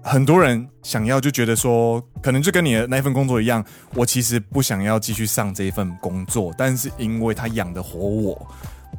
[0.02, 3.62] 很多人想要就觉得说，可能就跟你的那份工作一样，
[3.94, 8.48] 我其实不想要继续上这一份工作，但是因为他养得活我，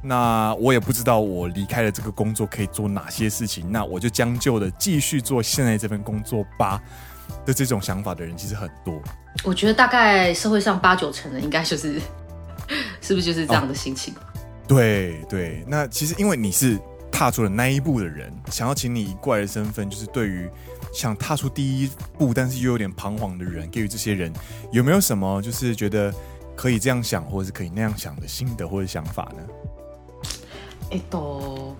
[0.04, 6.82] 那我也不知道我离开了这个工作可以做哪些事情，那我就将就的继续做现在这份工作吧。
[7.46, 9.02] 的这种想法的人其实很多，
[9.46, 12.00] 我觉得大概社会上八九成的应该就是，
[13.02, 14.14] 是不是就是这样的心情？
[14.14, 14.18] 哦、
[14.68, 16.78] 对对，那其实因为你是
[17.10, 20.50] 踏出了那一步的人，想要请你以怪的身份，就是对于。
[20.94, 24.30] 想踏出第一步，但是又有点彷徨的人，给予这些人
[24.74, 26.14] 有没有什么就是觉得
[26.54, 29.42] 可以这样想，或者是可以那样想的心得或者想法呢？
[30.92, 31.76] 哎、欸，都，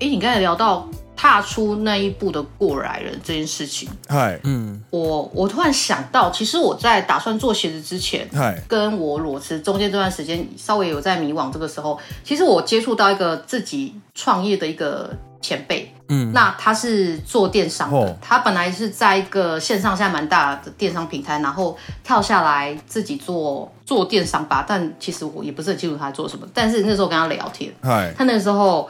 [0.00, 0.86] 哎，你刚才聊到
[1.16, 15.10] 踏出那一步的过来人这件事情，嗨，嗯，我我突然想到，其实我在打算做鞋子之前，嗨，跟我裸辞中间这段时间稍微有在迷惘，这个时候，其实我接触到一个自己创业的一个
[15.40, 15.92] 前辈。
[16.08, 24.64] 嗯，那他是做电商的，哦、他本来是在一个线上现在蛮大的电商平台，然后跳下来自己做做电商吧。
[24.68, 26.46] 但其实我也不是很清楚他做什么。
[26.54, 27.72] 但是那时候跟他聊天，
[28.16, 28.88] 他那时候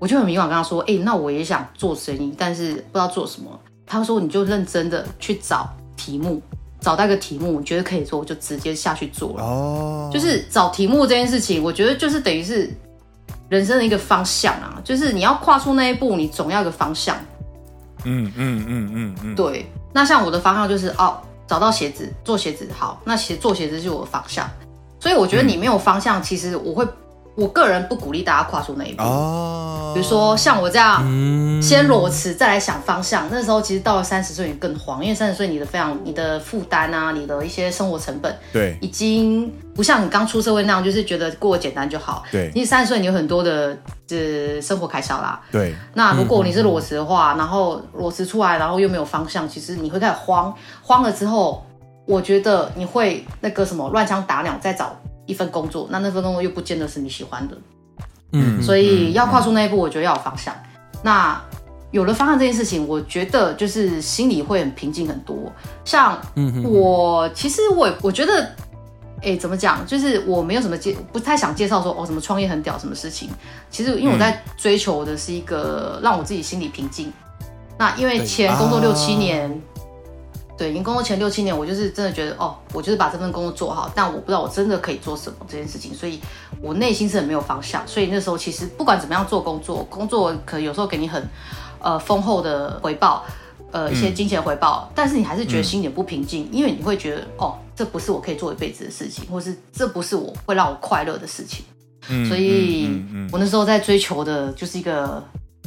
[0.00, 3.48] 我就很迷茫，跟他说：“哎、欸，那我也想做生意，但是不知道做什么。”
[3.86, 6.42] 他说：“你就认真的去找题目，
[6.80, 12.68] 找到一个题目，你觉得可以做，我就直接下去做了。”哦，就是找题目这件事情，我觉得就是等于是。
[13.48, 17.16] 人生的一个方向啊，就是你要跨出那一步，你总要有个方向。
[18.04, 19.34] 嗯嗯嗯嗯嗯。
[19.34, 24.48] 对，那像我的方向就是哦，找到鞋子，做鞋子好，那鞋做鞋子就是我的方向。
[25.00, 26.86] 所以我觉得你没有方向，嗯、其实我会。
[27.38, 29.02] 我个人不鼓励大家跨出那一步。
[29.04, 33.28] 哦，比如说像我这样，嗯、先裸辞再来想方向。
[33.30, 42.24] 那时候其实到了三十岁，你更慌，因为三十岁你的非常你的负担啊，你的一些生活成本，对，已经不像你刚出社会那样，就是觉得过得简单就好。
[42.32, 43.78] 对，因为三十岁你有很多的
[44.10, 45.40] 呃生活开销啦。
[45.52, 50.52] 对，那如果你是裸辞的话，嗯、然后裸辞出来，然后又没有方向，其实你会开始慌。
[50.82, 51.64] 慌了之后，
[52.04, 54.96] 我觉得你会那个什么乱枪打鸟，再找。
[55.28, 57.56] 一份工作，那那份工作又不见得是你喜欢的，
[58.32, 60.54] 嗯，所以要跨出那一步，我觉得要有方向。
[61.02, 61.38] 那
[61.90, 65.52] 有了方向这件事情，我觉得就是心里会很平静很多。
[65.84, 66.18] 像
[66.64, 68.50] 我，其实我我觉得，
[69.22, 69.86] 哎，怎么讲？
[69.86, 73.28] 就是我没有什么介，不太想介绍说哦，什么创业很屌，什么事情。
[73.70, 77.08] 其实因为我在追求的是一个让我自己心里平静。
[77.08, 77.44] 嗯、
[77.78, 79.60] 那因为前工作六七年。
[80.58, 86.18] 对，工作前六七年，我就是真的觉得，哦，我就是把这份工作做好，但我不知道我真的可以做什么这件事情，所以
[86.60, 87.86] 我内心是很没有方向。
[87.86, 91.22] 所以那时候其实不管怎么样做工作，工作可能有时候给你很
[91.78, 93.24] 呃丰厚的回报，
[93.70, 101.64] 呃一些金钱回报，嗯、但是你还是觉得心里不平静，嗯、因为你会觉得，哦，这不是我可以做一辈子的事情，或是这不是我会让我快乐的事情。
[102.08, 102.88] 嗯、所以，
[103.30, 105.22] 我那时候在追求的就是一个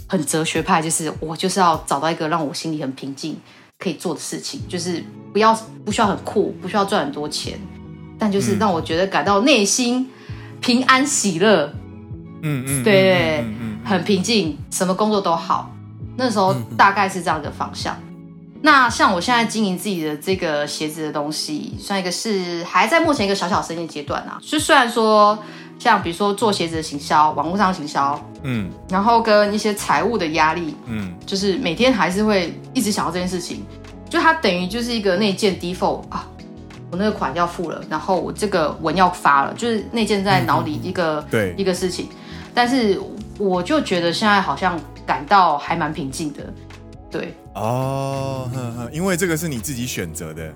[0.08, 3.38] 很哲学派，就是我就是要找到一个让我心里很平静。
[3.82, 5.04] 可以做的事情就是
[5.34, 5.54] 不要
[5.84, 7.60] 不需要很酷，不需要赚很多钱，
[8.20, 10.08] 但就是让我觉得感到内心
[10.62, 11.74] 平安喜乐。
[12.44, 13.46] 嗯嗯，对对，
[13.84, 15.72] 很平静，什么工作都好。
[16.18, 17.98] 那时候大概是这样的方向。
[18.64, 24.40] 那像我现在经营自己的这个鞋子的东西，算一个是还在目前一个小小生意阶段啊。
[24.42, 25.38] 就虽然说
[25.82, 28.24] 像比如说做鞋子的行销，网络上行销。
[28.44, 33.66] 嗯，然后跟一些财务的压力，嗯，就是每天还是会一直想到这件事情，
[34.08, 36.28] 就它等于就是一个内建 default 啊，
[36.92, 41.56] 我那个款要付了，然后我这个文要发了，就是内建在脑里一个、嗯、对。
[41.58, 42.08] 一个事情，
[42.54, 43.02] 但是
[43.40, 46.54] 我就觉得现在好像感到还蛮平静的，
[47.10, 47.34] 对。
[47.56, 50.54] 哦呵呵，因为这个是你自己选择的，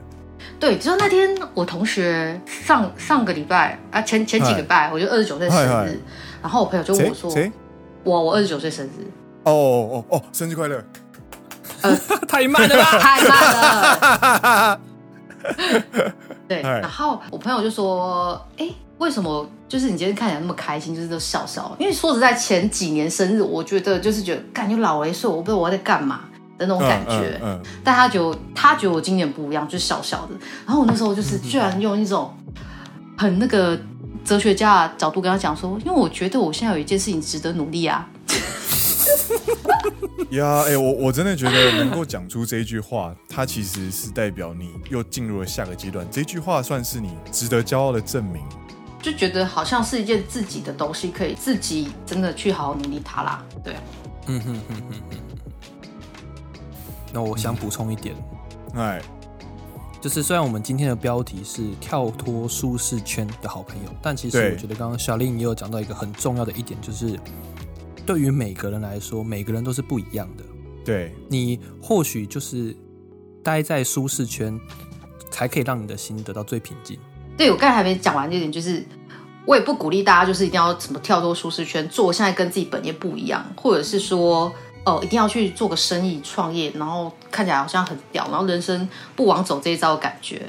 [0.59, 5.99] 对，就是那天我同学上上个礼拜啊前前几个礼拜，我就二十九岁生日，
[6.41, 7.31] 然后我朋友就问我说。
[8.03, 9.09] 我我二十九岁生日，
[9.45, 10.79] 哦哦哦，生日快乐！
[11.81, 11.97] 呃，
[12.27, 14.79] 太慢了吧， 太慢了。
[16.47, 21.75] 对，然后我朋友就说：“哎，为什么就是你今天看起来那么开心，就是都笑笑？
[21.79, 26.25] 因为说实在，前几年生日，我觉得就是觉得感觉老了一岁，我不知道我在干嘛
[26.57, 27.39] 的那种感觉。
[27.43, 30.33] 嗯，但他觉得他觉得我今年不一样，就是小小的。
[30.65, 32.35] 然后我那时候就是居然用一种
[33.17, 33.79] 很那个。
[34.23, 38.09] 哲学家的角度跟他讲说，因为我觉得我现在有一件事情值得努力啊。
[40.31, 46.07] 呀，哎，我我真的觉得能够讲出这一句话，它其实是代表你又进入了下个阶段。
[46.09, 48.41] 这句话算是你值得骄傲的证明。
[48.99, 53.45] 就觉得好像是一件自己的东西，可以自己真的去好好努力它啦。
[53.63, 53.81] 对啊，
[54.25, 55.24] 嗯哼哼哼哼。
[57.15, 58.13] 那我想补充一点，
[58.75, 59.49] 哎、嗯，
[60.01, 67.17] 就是虽然我们今天的标题是跳脱舒适圈的好朋友，但其实我觉得刚刚小林也有讲到一个很重要的一点，就是。
[68.07, 70.43] 对于每个人来说，每个人都是不一样的。
[70.85, 72.77] 对，你或许就是
[73.41, 74.61] 待在舒适圈，
[75.31, 76.99] 才可以让你的心得到最平静。
[77.35, 78.85] 对，我刚才还没讲完这点，就是
[79.43, 84.53] 我也不鼓励大家就是一定要什么跳脱舒适圈，做现在跟自己本业不一样，或者是说
[84.85, 90.43] 哦一定要去做个生意创业，然后看起来好像很屌，然后人生不枉走这一遭的感觉。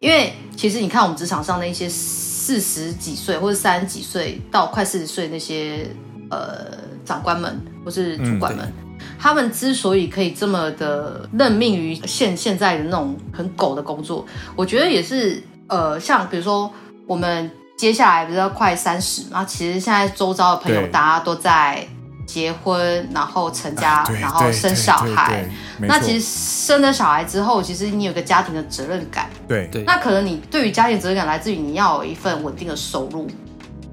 [0.00, 5.88] 因为其实你看我们职场上那些四十几岁或者三十几岁到快四十岁那些
[6.30, 6.84] 呃。
[7.06, 14.26] 长官们或是主管们，嗯、他们之所以可以这么的任命于现现在的那种很狗的工作，
[14.56, 16.68] 我觉得也是呃，像比如说
[17.06, 21.86] 我们接下来比较快三十嘛，其实现在周遭的朋友大家都在
[22.26, 25.48] 结婚，然后成家，啊、然后生小孩。
[25.78, 29.30] 那其实生了小孩之后，其实你有个家庭的责任感。
[29.46, 29.84] 对对。
[29.84, 33.26] 那可能你对于家庭责任感来自于你要有一份稳定的收入。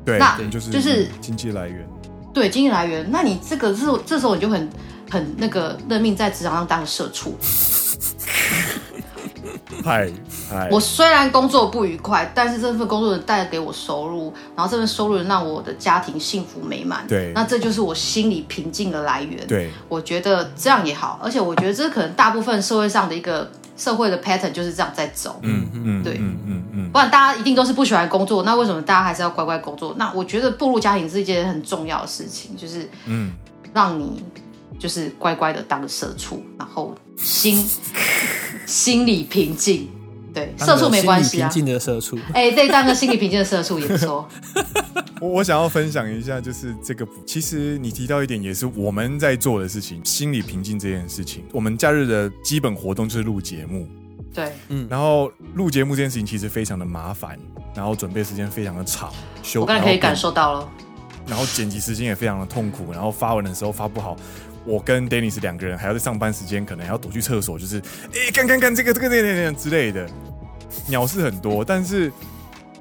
[0.03, 1.87] 对，那就是就是经济来源。
[2.33, 4.69] 对，经济来源，那你这个是这时候你就很
[5.09, 7.37] 很那个认命在职场上当个社畜。
[9.83, 10.09] 嗨
[10.49, 17.05] 嗨，我虽然工作不愉快，但是这份工作能带给我收入，然后这份收入能让我的家庭幸福美满。
[17.07, 19.45] 对，那这就是我心里平静的来源。
[19.47, 25.39] 对，我觉得这样也好，而且我觉得这可能大部分社会上的一个社会的 pattern 就是这样在走。
[25.41, 26.37] 嗯嗯，对，嗯
[26.71, 26.89] 嗯。
[26.91, 29.95] 不然大家一定都是不喜欢工作，那为什么大家还是要乖乖工作？
[29.97, 33.31] 那我觉得步入家庭是一件很重要的事情，就是嗯，
[33.73, 34.23] 让你
[34.79, 37.65] 就是乖乖的当个社畜，然后心
[38.65, 39.89] 心理平静。
[40.33, 42.17] 对，社畜没关系啊，平静的社畜。
[42.33, 44.27] 哎、欸，对，当个心理平静的社畜也不错。
[45.21, 51.43] 我我想要分享一下，就是这个，其实你提到一点，也是我们在做的事情，心理平静这件事情。
[51.51, 53.87] 我们假日的基本活动就是录节目。
[54.33, 57.37] 对，嗯，然后录节目这件事情其实非常的麻烦，
[57.75, 59.13] 然后准备时间非常的长，
[59.43, 60.69] 修我刚才可以感受到了，
[61.27, 64.17] 然后剪辑时间也非常的痛苦，然后发文的时候发不好，
[64.65, 67.81] 我跟 Dennis 两个人还要在上班时间可能还要躲去厕所，就是
[68.13, 70.09] 哎，看看看这个这个这个这个之类的，
[70.87, 72.11] 鸟事很多，但是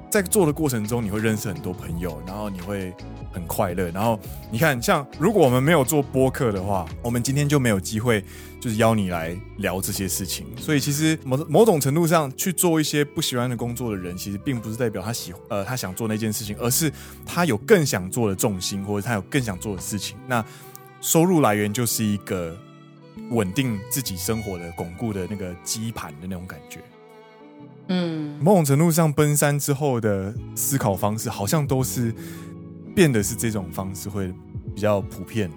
[0.09, 2.93] 在做的过程中你会认识很多朋友，然后你会。
[3.33, 4.19] 很快乐，然后
[4.51, 8.23] 你看，像如果我们没有做播客的话，我们今天就没有机会，
[8.59, 10.45] 就是邀你来聊这些事情。
[10.55, 16.93] 所以其实某某种程度上去做一些不喜欢的工作的人，其实并不是代表他喜呃他想做那件事情，而是
[17.25, 20.15] 他有更想做的重心，或者他有更想做的事情。
[20.27, 20.45] 那
[21.03, 22.57] 收入来源就是一个
[23.29, 26.79] 稳定自己生活的巩固的那个基盘的那种感觉。
[27.89, 32.11] 嗯，某种程度上，奔三之后的思考方式好像都是。
[32.95, 34.31] 变得是这种方式会
[34.75, 35.49] 比较普遍，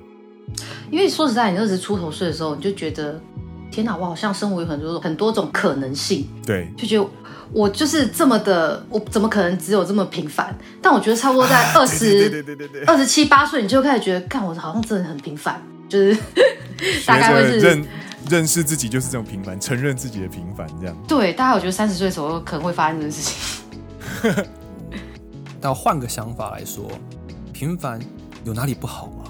[0.91, 3.21] 因为说实在，你二十出头岁的时候，你就觉得
[3.77, 7.07] 天哪，我好像生活有很多种很多种可能性，对，就觉得
[7.53, 10.57] 我就是这么的，我怎么可能只有这么平凡？
[10.81, 12.43] 但我觉得差不多在二十
[12.87, 16.17] 二十七八岁，你就开始觉得，干我好像真的很平凡，就是
[17.05, 17.87] 大概会是认
[18.31, 20.97] 认识自己就是这种平凡，承认自己的平凡这样。
[21.07, 24.45] 对，大概我觉得三十岁的时候可能会发生这件事情。
[25.61, 26.91] 但换个想法来说。
[27.53, 27.99] 平凡
[28.45, 29.25] 有哪里不好吗？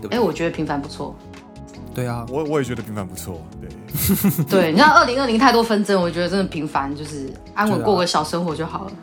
[0.00, 1.16] 对哎、欸，我觉得平凡不错。
[1.94, 3.40] 对啊，我我也觉得平凡不错。
[3.60, 3.70] 对，
[4.48, 8.90] 对，你知道二零二零太多纷争，我觉得真的平凡就是安稳过个小生活就好了。
[8.90, 8.96] 啊、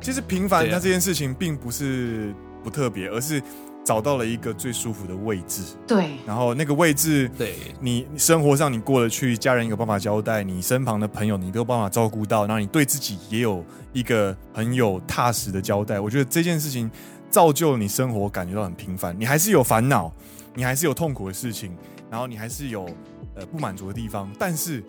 [0.00, 3.42] 其实平凡它这件事情并不是不特别，而是
[3.84, 5.62] 找到了一个最舒服的位置。
[5.86, 15.98] 对，然后那个位置，对你生活上你过得去，家人有办法交代，你身旁的朋友你都有办法照顾到，然后你对自己也有一个很有踏实的交代。
[15.98, 16.90] 我觉得这件事情。
[17.30, 20.12] 造就你生活感觉到很平凡，你还是有烦恼，
[20.54, 21.76] 你还是有痛苦的事情，
[22.08, 22.88] 然后你还是有
[23.34, 24.82] 呃不满足的地方，但是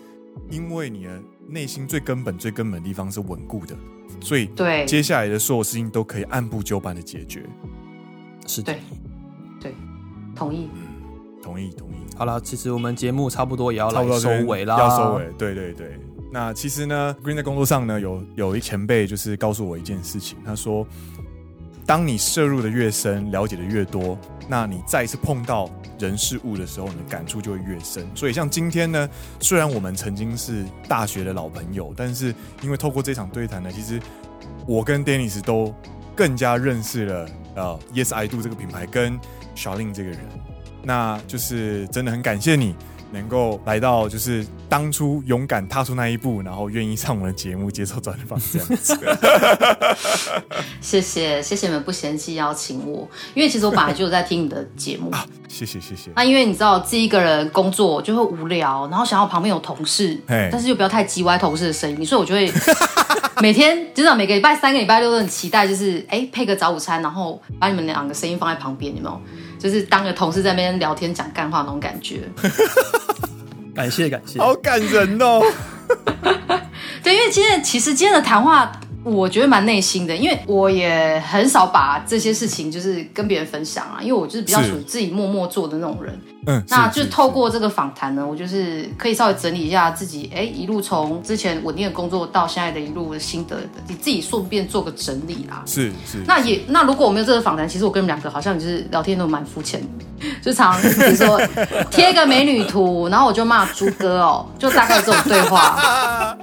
[0.50, 3.76] 因为你的内心最根本、最根本的地方是稳固的，
[4.22, 7.46] 所以对接下来的所有事情都可以按部就班的解决。
[8.48, 9.76] 是的，对，对，
[10.36, 10.82] 同意，嗯，
[11.42, 11.94] 同意，同意。
[12.16, 15.32] 好了，其实我们节目差不多也要来收尾啦，要收尾。
[15.38, 16.00] 对对对，
[16.32, 20.86] 那其实呢，Green 在工作上呢，有有一前辈就是告诉我一件事情，他说。
[21.86, 24.18] 当你涉入的越深，了解的越多，
[24.48, 25.70] 那你再一次碰到
[26.00, 28.08] 人事物的时候，你的感触就会越深。
[28.16, 29.08] 所以像今天呢，
[29.40, 32.34] 虽然我们曾经是大学的老朋友，但是
[32.64, 34.00] 因为透过这场对谈呢，其实
[34.66, 35.74] 我跟 Dennis 都
[36.16, 39.20] 更加认识了呃 Yes I Do 这个品牌跟
[39.56, 40.20] Charlene 这个人，
[40.82, 42.76] 那就是真的很感谢你。
[43.16, 48.98] 能够来到，就是当初勇敢踏出那一步，然后愿意上我们的节目接受专访这样子。
[50.82, 55.10] 谢谢谢谢你们不嫌弃邀请我，因为其实我本来就有在听你的节目。
[55.12, 56.12] 啊，谢谢谢谢。
[56.16, 62.52] 那因为你知道自己一个人工作就会无聊，然后想要旁边有同事，但是又不要太叽歪同事的声音，所以我就会
[63.42, 69.22] 每天至少每个礼拜三个礼拜六都很期待，就是哎配个早午餐，然后把你们两个声音放在旁边，有没有？
[69.66, 72.22] 就是当个同事在那边聊天讲干话那种感觉。
[73.74, 75.42] 感谢感谢，好感人哦。
[77.02, 78.72] 对，因为今天其实今天的谈话，
[79.06, 86.20] 我觉得蛮内心的，因为我也很少把这些事情就是跟别人分享啊，因为我就是比较属于自己默默做的那种人。
[86.48, 95.64] 嗯，那就透过这个访谈呢，我就是可以稍微整理一下自己，哎，一路从之前稳定的工作到现在的一路的心得，你自己顺便做个整理啦。
[95.66, 96.24] 是是。
[96.28, 99.88] 那也那如果我没有这个访谈，其实我跟你们两个好像就是聊天都蛮肤浅的，
[100.40, 101.42] 就常比如说
[101.90, 106.38] 贴个美女图，然后我就骂猪哥哦，就大概这种对话，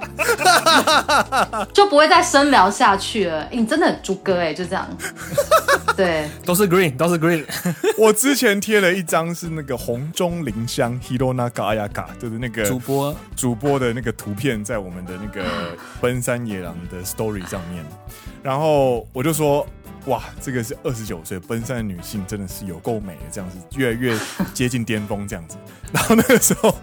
[1.71, 3.49] 就不会再深聊下去了。
[3.51, 4.87] 你真的很猪哥哎，就这样。
[5.97, 7.43] 对，都是 green，都是 green。
[7.97, 10.03] 我之前贴了一张是那个红。
[10.13, 15.43] 中林香 Hironaga Ayaka 就是那个主播主播的那个图片，在我们的那个
[15.99, 17.83] 奔山野狼的 story 上面。
[18.43, 19.65] 然后我就说，
[20.05, 24.15] 哇，这个是二十九岁奔山的女性，真的是有够美的，这样子越来越
[24.53, 25.57] 接近巅峰这样子。
[25.91, 26.75] 然后那个时候，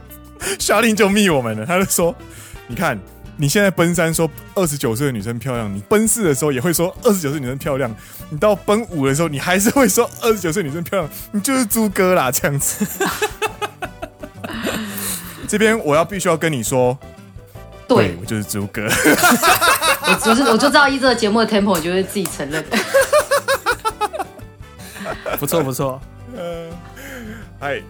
[0.59, 2.13] 夏令就密我们了，他就说，
[2.67, 2.99] 你看。
[3.41, 7.91] 你现在奔三说二十九岁的女生漂亮，你奔四的时候也会说二十九岁女生漂亮，
[8.29, 12.85] 你到奔五的时候你还是会说二十九岁女生漂亮，你就是猪哥啦这样子。
[15.49, 16.97] 这边我要必须要跟你说，
[17.89, 18.85] 对，对我就是猪哥。
[18.87, 22.63] 我就是我就知道依这个节目的 tempo，我就会自己承认。
[25.39, 25.99] 不错不错，
[26.37, 26.71] 嗯，
[27.59, 27.81] 嗨。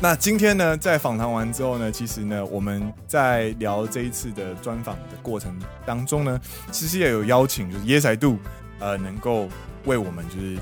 [0.00, 6.38] 那今天呢，在访谈完之后呢，其实呢，我们在聊这一次的专访的过程当中呢，
[6.70, 8.36] 其实也有邀请，就是 Yes I Do，
[8.80, 9.48] 呃，能够
[9.84, 10.58] 为我们就是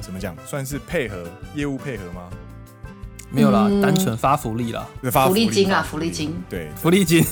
[0.00, 1.24] 怎么讲，算是配合
[1.54, 2.30] 业务配合吗？
[3.28, 7.22] 没有啦，嗯、单纯发福利啦，发福利金啊，福利金，对，福利金。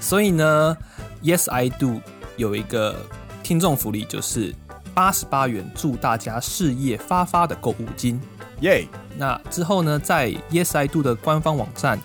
[0.00, 0.76] 所以呢
[1.22, 2.00] ，Yes I Do
[2.36, 2.96] 有一个
[3.42, 4.54] 听众福利，就是
[4.92, 8.20] 八十八元，祝大家事业发发的购物金。
[8.60, 8.86] 耶！
[9.18, 11.98] 那之后呢，在 Yes I Do 的官方网站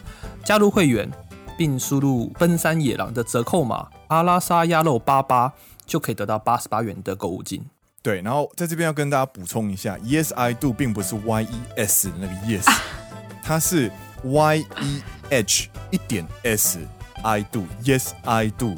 [0.44, 1.10] 加入会员，
[1.58, 5.54] 并输入奔山野狼的折扣码阿拉萨鸭肉八八，
[5.86, 7.64] 就可以得到八十八元的购物金。
[8.04, 12.82] 对，然后在这边要跟大家补充一下，Yes I Do 并不是 Y E S 的那个 Yes，、啊、
[13.44, 13.92] 它是
[14.24, 16.80] Y E H 一点 S
[17.24, 18.76] I Do Yes I Do，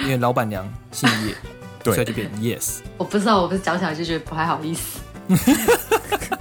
[0.00, 1.34] 因为老板娘姓叶，
[1.82, 2.80] 对，所以就变成 Yes。
[2.98, 5.00] 我不知道，我不是讲起来就觉得不太好意思。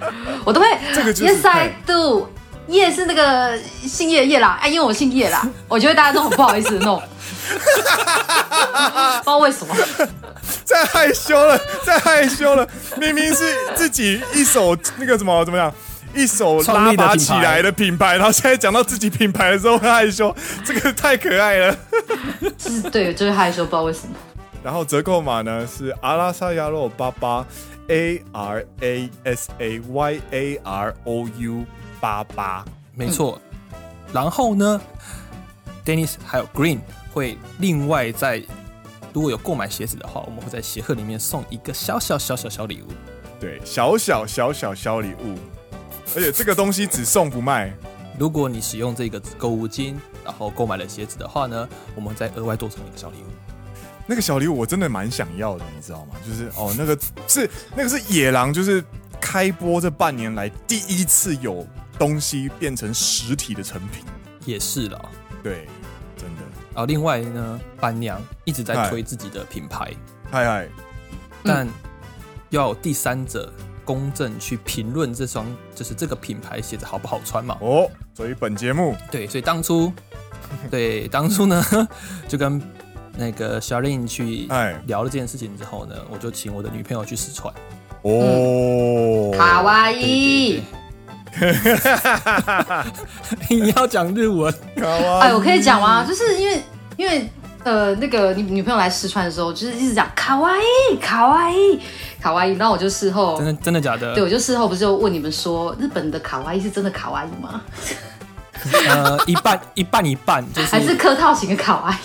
[0.44, 2.28] 我都会这个、就是、，Yes I do，
[2.68, 7.02] 叶是那个姓叶的叶啦，哎，因为我姓叶啦，我觉得大家都很不好意思的那种，
[7.48, 9.74] 不知道为什么，
[10.68, 15.72] 太害羞了，太害羞了，明明是自己一手那个什么怎么样，
[16.14, 20.34] 一手拉拔起来的品牌，然后现在讲到自己品牌的时候会害羞，
[20.64, 21.76] 这个太可爱了，
[22.58, 24.14] 是，对，就是害羞，不知道为什么。
[24.62, 27.46] 然后折扣码呢是阿拉萨亚肉八八。
[27.88, 31.64] A R A S A Y A R O U
[32.00, 32.64] 八八，
[32.94, 33.40] 没错。
[34.12, 34.80] 然后呢
[35.84, 36.80] ，Dennis 还有 Green
[37.12, 38.42] 会另外在，
[39.12, 42.86] 如果有购买鞋子的话，我们会在鞋盒里面送一个小小小小小礼物。
[43.38, 45.36] 对，小小小小小礼物，
[46.14, 47.72] 而且这个东西只送不卖。
[48.18, 53.26] 如果你使用这个购物金，然后购买了鞋子的话呢，我们再额外多送一个小礼物。
[54.06, 56.14] 那个小礼物我真的蛮想要的，你知道吗？
[56.24, 56.96] 就是哦，那个
[57.26, 58.82] 是那个是野狼，就是
[59.20, 61.66] 开播这半年来第一次有
[61.98, 64.04] 东西变成实体的成品，
[64.44, 65.10] 也是了，
[65.42, 65.66] 对，
[66.16, 66.42] 真的。
[66.72, 69.92] 然后另外呢，板娘一直在推自己的品牌，
[70.30, 70.68] 嗨嗨，
[71.42, 71.66] 但
[72.50, 73.52] 要有第三者
[73.84, 77.58] 公正去评论这双，就是这个品牌鞋子好不好穿嘛？
[77.60, 79.92] 哦，所以本节目对，所以当初
[80.70, 81.88] 对当初呢
[82.28, 82.62] 就跟。
[83.16, 84.46] 那个 Charlene 去
[84.86, 87.52] 聊了这件事情之后呢，我就请我的女朋友去试穿。
[88.02, 90.62] 哦，卡哇伊，
[93.50, 94.52] 你要讲日文？
[95.20, 96.04] 哎，我可以讲吗？
[96.04, 96.62] 就是因为
[96.96, 97.28] 因为
[97.64, 101.80] 呃，那个你女朋友来试穿的时候，就是一直讲卡哇伊，卡哇伊，
[102.20, 102.52] 卡哇伊。
[102.52, 104.14] 然后我就事后真的真的假的？
[104.14, 107.60] 对，我就事后不是就问你们说，日本的卡哇伊是真的卡哇伊吗？
[108.88, 111.96] 呃，一半一半一半，就是还是客套型的卡哇伊。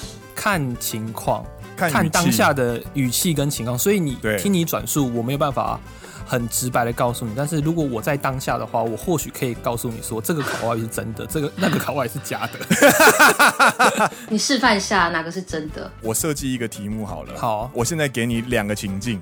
[0.41, 1.45] 看情况，
[1.77, 5.79] 看当下的语气跟情况，所以你听你转述，我没有办法
[6.25, 7.33] 很直白的告诉你。
[7.37, 14.09] 但是如果我在当下的话，我或许可以告诉你说，这个卡哇伊是真的， 这个那个卡哇伊是假的。
[14.29, 15.91] 你示范一下哪个是真的？
[16.01, 17.37] 我设计一个题目好了。
[17.37, 19.21] 好，我现在给你两个情境。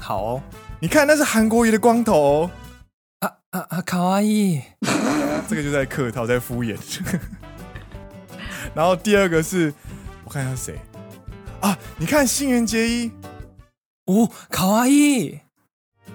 [0.00, 0.42] 好哦，
[0.80, 2.50] 你看那是韩国瑜的光头。
[3.20, 3.80] 啊啊啊！
[3.82, 4.60] 卡哇伊，
[5.48, 6.76] 这个就在客套，在敷衍。
[8.74, 9.72] 然后第二个是，
[10.26, 10.78] 我看一下谁
[11.60, 11.78] 啊？
[11.96, 13.12] 你看新垣结衣，
[14.06, 15.38] 哦，卡哇伊，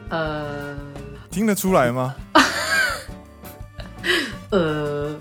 [0.09, 0.77] 呃，
[1.31, 2.13] 听得出来吗？
[4.51, 5.15] 呃，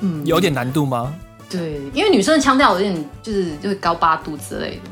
[0.00, 1.14] 嗯， 有点难度吗？
[1.50, 4.82] 对，因为女生的腔调有点就是就是高八度之类的。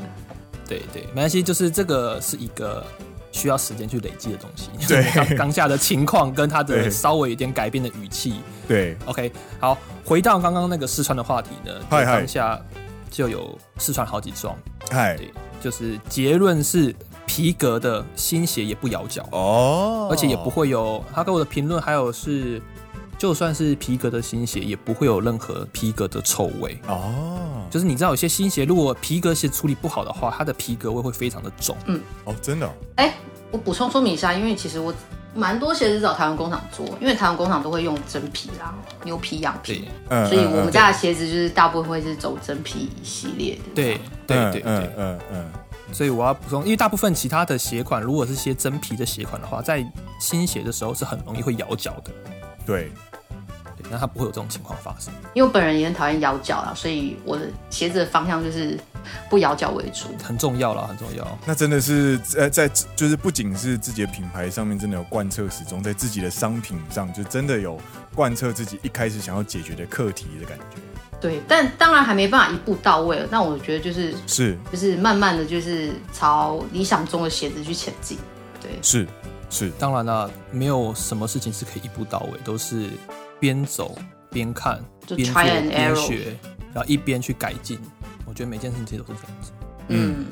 [0.67, 2.85] 对对，没关系，就是这个是一个。
[3.31, 12.59] 需要时间去累积的东西，对 当当下的情况跟他的稍微有点改变的语气，对，OK，好，回到刚刚那个四川的话题呢，当下
[13.09, 14.55] 就有试穿好几双，
[14.89, 16.95] 嗨，对，就是结论是
[17.25, 19.27] 皮革的新鞋也不咬脚。
[19.31, 22.61] 哦，而且也不会有他给我的评论，还有是
[23.17, 26.79] 就算是皮革的新鞋也不会有任何皮革的臭味。
[26.87, 33.13] 哦，就是你知道有些新鞋如果皮革鞋处理不好的话，它的皮革味会非常的重，嗯，哦，真的，哎。
[33.51, 34.93] 我补充说明一下，因为其实我
[35.33, 38.73] 蛮多鞋子找台湾工厂做，因为台湾工厂都会用真皮啦，
[39.03, 43.61] 牛皮、羊皮，所以我们家的鞋子就是大部分会是走真皮系列的。
[43.75, 45.45] 对对对对，嗯嗯嗯。
[45.91, 49.85] 所以我要补充，因为大部分其他的鞋款，如果是些真皮的鞋款的话，在
[50.19, 52.11] 新鞋的时候是很容易会咬脚的。
[52.65, 52.91] 对。
[53.91, 58.77] 那它不会有这种情况发生，因为我本人也很讨厌咬脚啦，所以我的鞋子的方向就是
[59.29, 61.39] 不摇脚为主，很重要了，很重要。
[61.45, 67.79] 那真的是呃在就是不仅是自己的品牌上面真的有贯彻始终，在自己的商品上就真的有
[68.15, 70.77] 贯彻自己一开始想要解决的课题的感觉。
[71.19, 73.27] 对，但当然还没办法一步到位了。
[73.29, 78.17] 那我觉得就是是就是慢慢的就是朝理想中的鞋子去前进。
[78.61, 79.07] 对，是
[79.49, 82.89] 是，当然了，没有什么事情是可以一步到位，都是。
[83.41, 83.97] 边走
[84.29, 84.83] 边看，
[85.15, 86.37] 边做边学，
[86.73, 87.79] 然后一边去改进。
[88.39, 89.51] 我觉得每件事情其实都是这样子。
[89.89, 90.27] 嗯，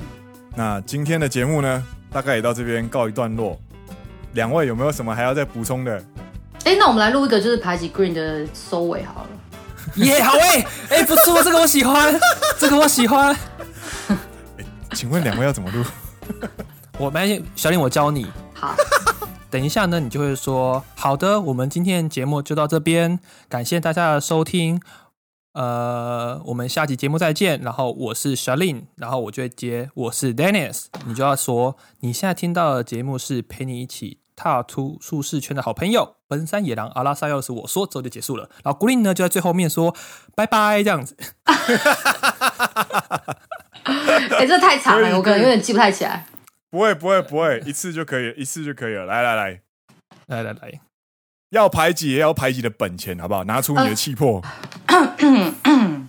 [0.55, 3.59] 那今天的节目呢，大概也到这边告一段落。
[4.31, 5.97] 两位有没有什么还要再补充的？
[6.63, 9.29] 哎、欸，那我们来录一个就是排挤 Green 的收尾好了。
[9.95, 12.17] 耶、yeah，好哎，哎、欸，不错，这个我喜欢，
[12.57, 13.35] 这个我喜欢。
[14.07, 14.17] 欸、
[14.93, 15.83] 请问两位要怎么录？
[16.97, 18.25] 我没小林，我教你。
[18.53, 18.73] 好。
[19.49, 24.79] 等一下呢，你就会说好的，我们今天节目就到这边，感谢大家的收听，
[25.57, 27.59] 呃，我们下期节目再见。
[27.61, 38.47] 然后我是 Charlene，然后我就会接我是 Dennis，你就要说你现在听到的节目是陪你一起踏出舒适圈的好朋友，奔山野狼阿拉萨，要是我说之后就结束了。
[38.63, 39.95] 然后 Green 呢就在最后面说
[40.35, 41.17] 拜拜这样子。
[43.83, 46.27] 哎、欸，这太长了，我可能有点记不太起来。
[46.69, 49.05] 不会不会不会，一次就可以，一次就可以了。
[49.05, 49.61] 来来来，
[50.27, 50.81] 来来来，
[51.49, 53.43] 要排挤也要排挤的本钱，好不好？
[53.45, 54.39] 拿出你的气魄。
[54.41, 54.49] 呃、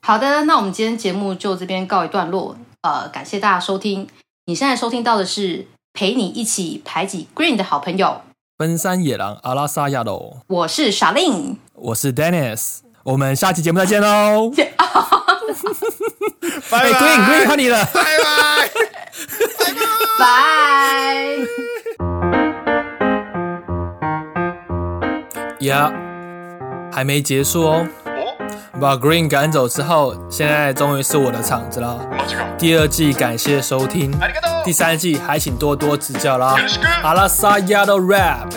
[0.00, 2.56] 好的，那我们今天节目就这边告一段落。
[2.82, 4.08] 呃，感谢大家收听。
[4.46, 8.22] 你现在收听到的是陪你一起排挤 Green 的好朋友，
[8.56, 10.38] 奔山野狼阿拉萨亚罗。
[10.48, 12.78] 我是 Charlene，我是 Dennis。
[13.04, 14.50] 我们下期节目再见喽！
[16.70, 18.70] 拜拜，Green Green 换你了，拜拜。
[20.18, 21.36] 拜。
[25.60, 25.92] 呀，
[26.92, 27.86] 还没结束哦。
[28.80, 31.98] 把 Green 赶走之后，现在终于是我的场子了。
[32.56, 34.10] 第二季感谢收听，
[34.64, 36.56] 第三季还请多多指教啦。
[37.02, 38.48] 阿拉萨亚的 Rap。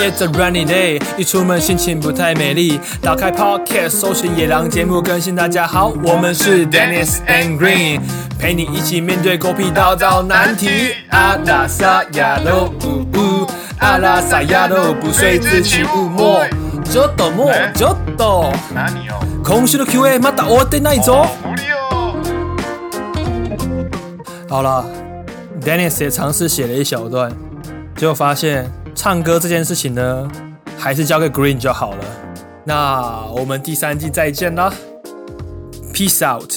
[0.00, 2.80] It's a rainy day，一出门心情不太美丽。
[3.00, 5.36] 打开 Podcast，搜寻野狼节目更新。
[5.36, 8.00] 大家好，我们是 Dennis and Green，
[8.36, 10.96] 陪你一起面对狗屁倒灶难题。
[11.10, 13.46] 阿拉萨亚罗，呜呜，
[13.78, 16.44] 阿拉萨亚罗，不睡自起雾墨。
[16.84, 18.52] ちょっともうちょっと。
[19.44, 21.28] 今周の Q&A また终わってないぞ。
[24.48, 24.84] 好了，
[25.60, 27.30] Dennis 也尝试写了一小段，
[27.96, 28.68] 结果发现。
[28.97, 30.27] 唱歌这件事情呢，
[30.75, 32.03] 还是交给 Green 就好了。
[32.65, 34.73] 那我们第三季再见啦
[35.93, 36.51] ，Peace out。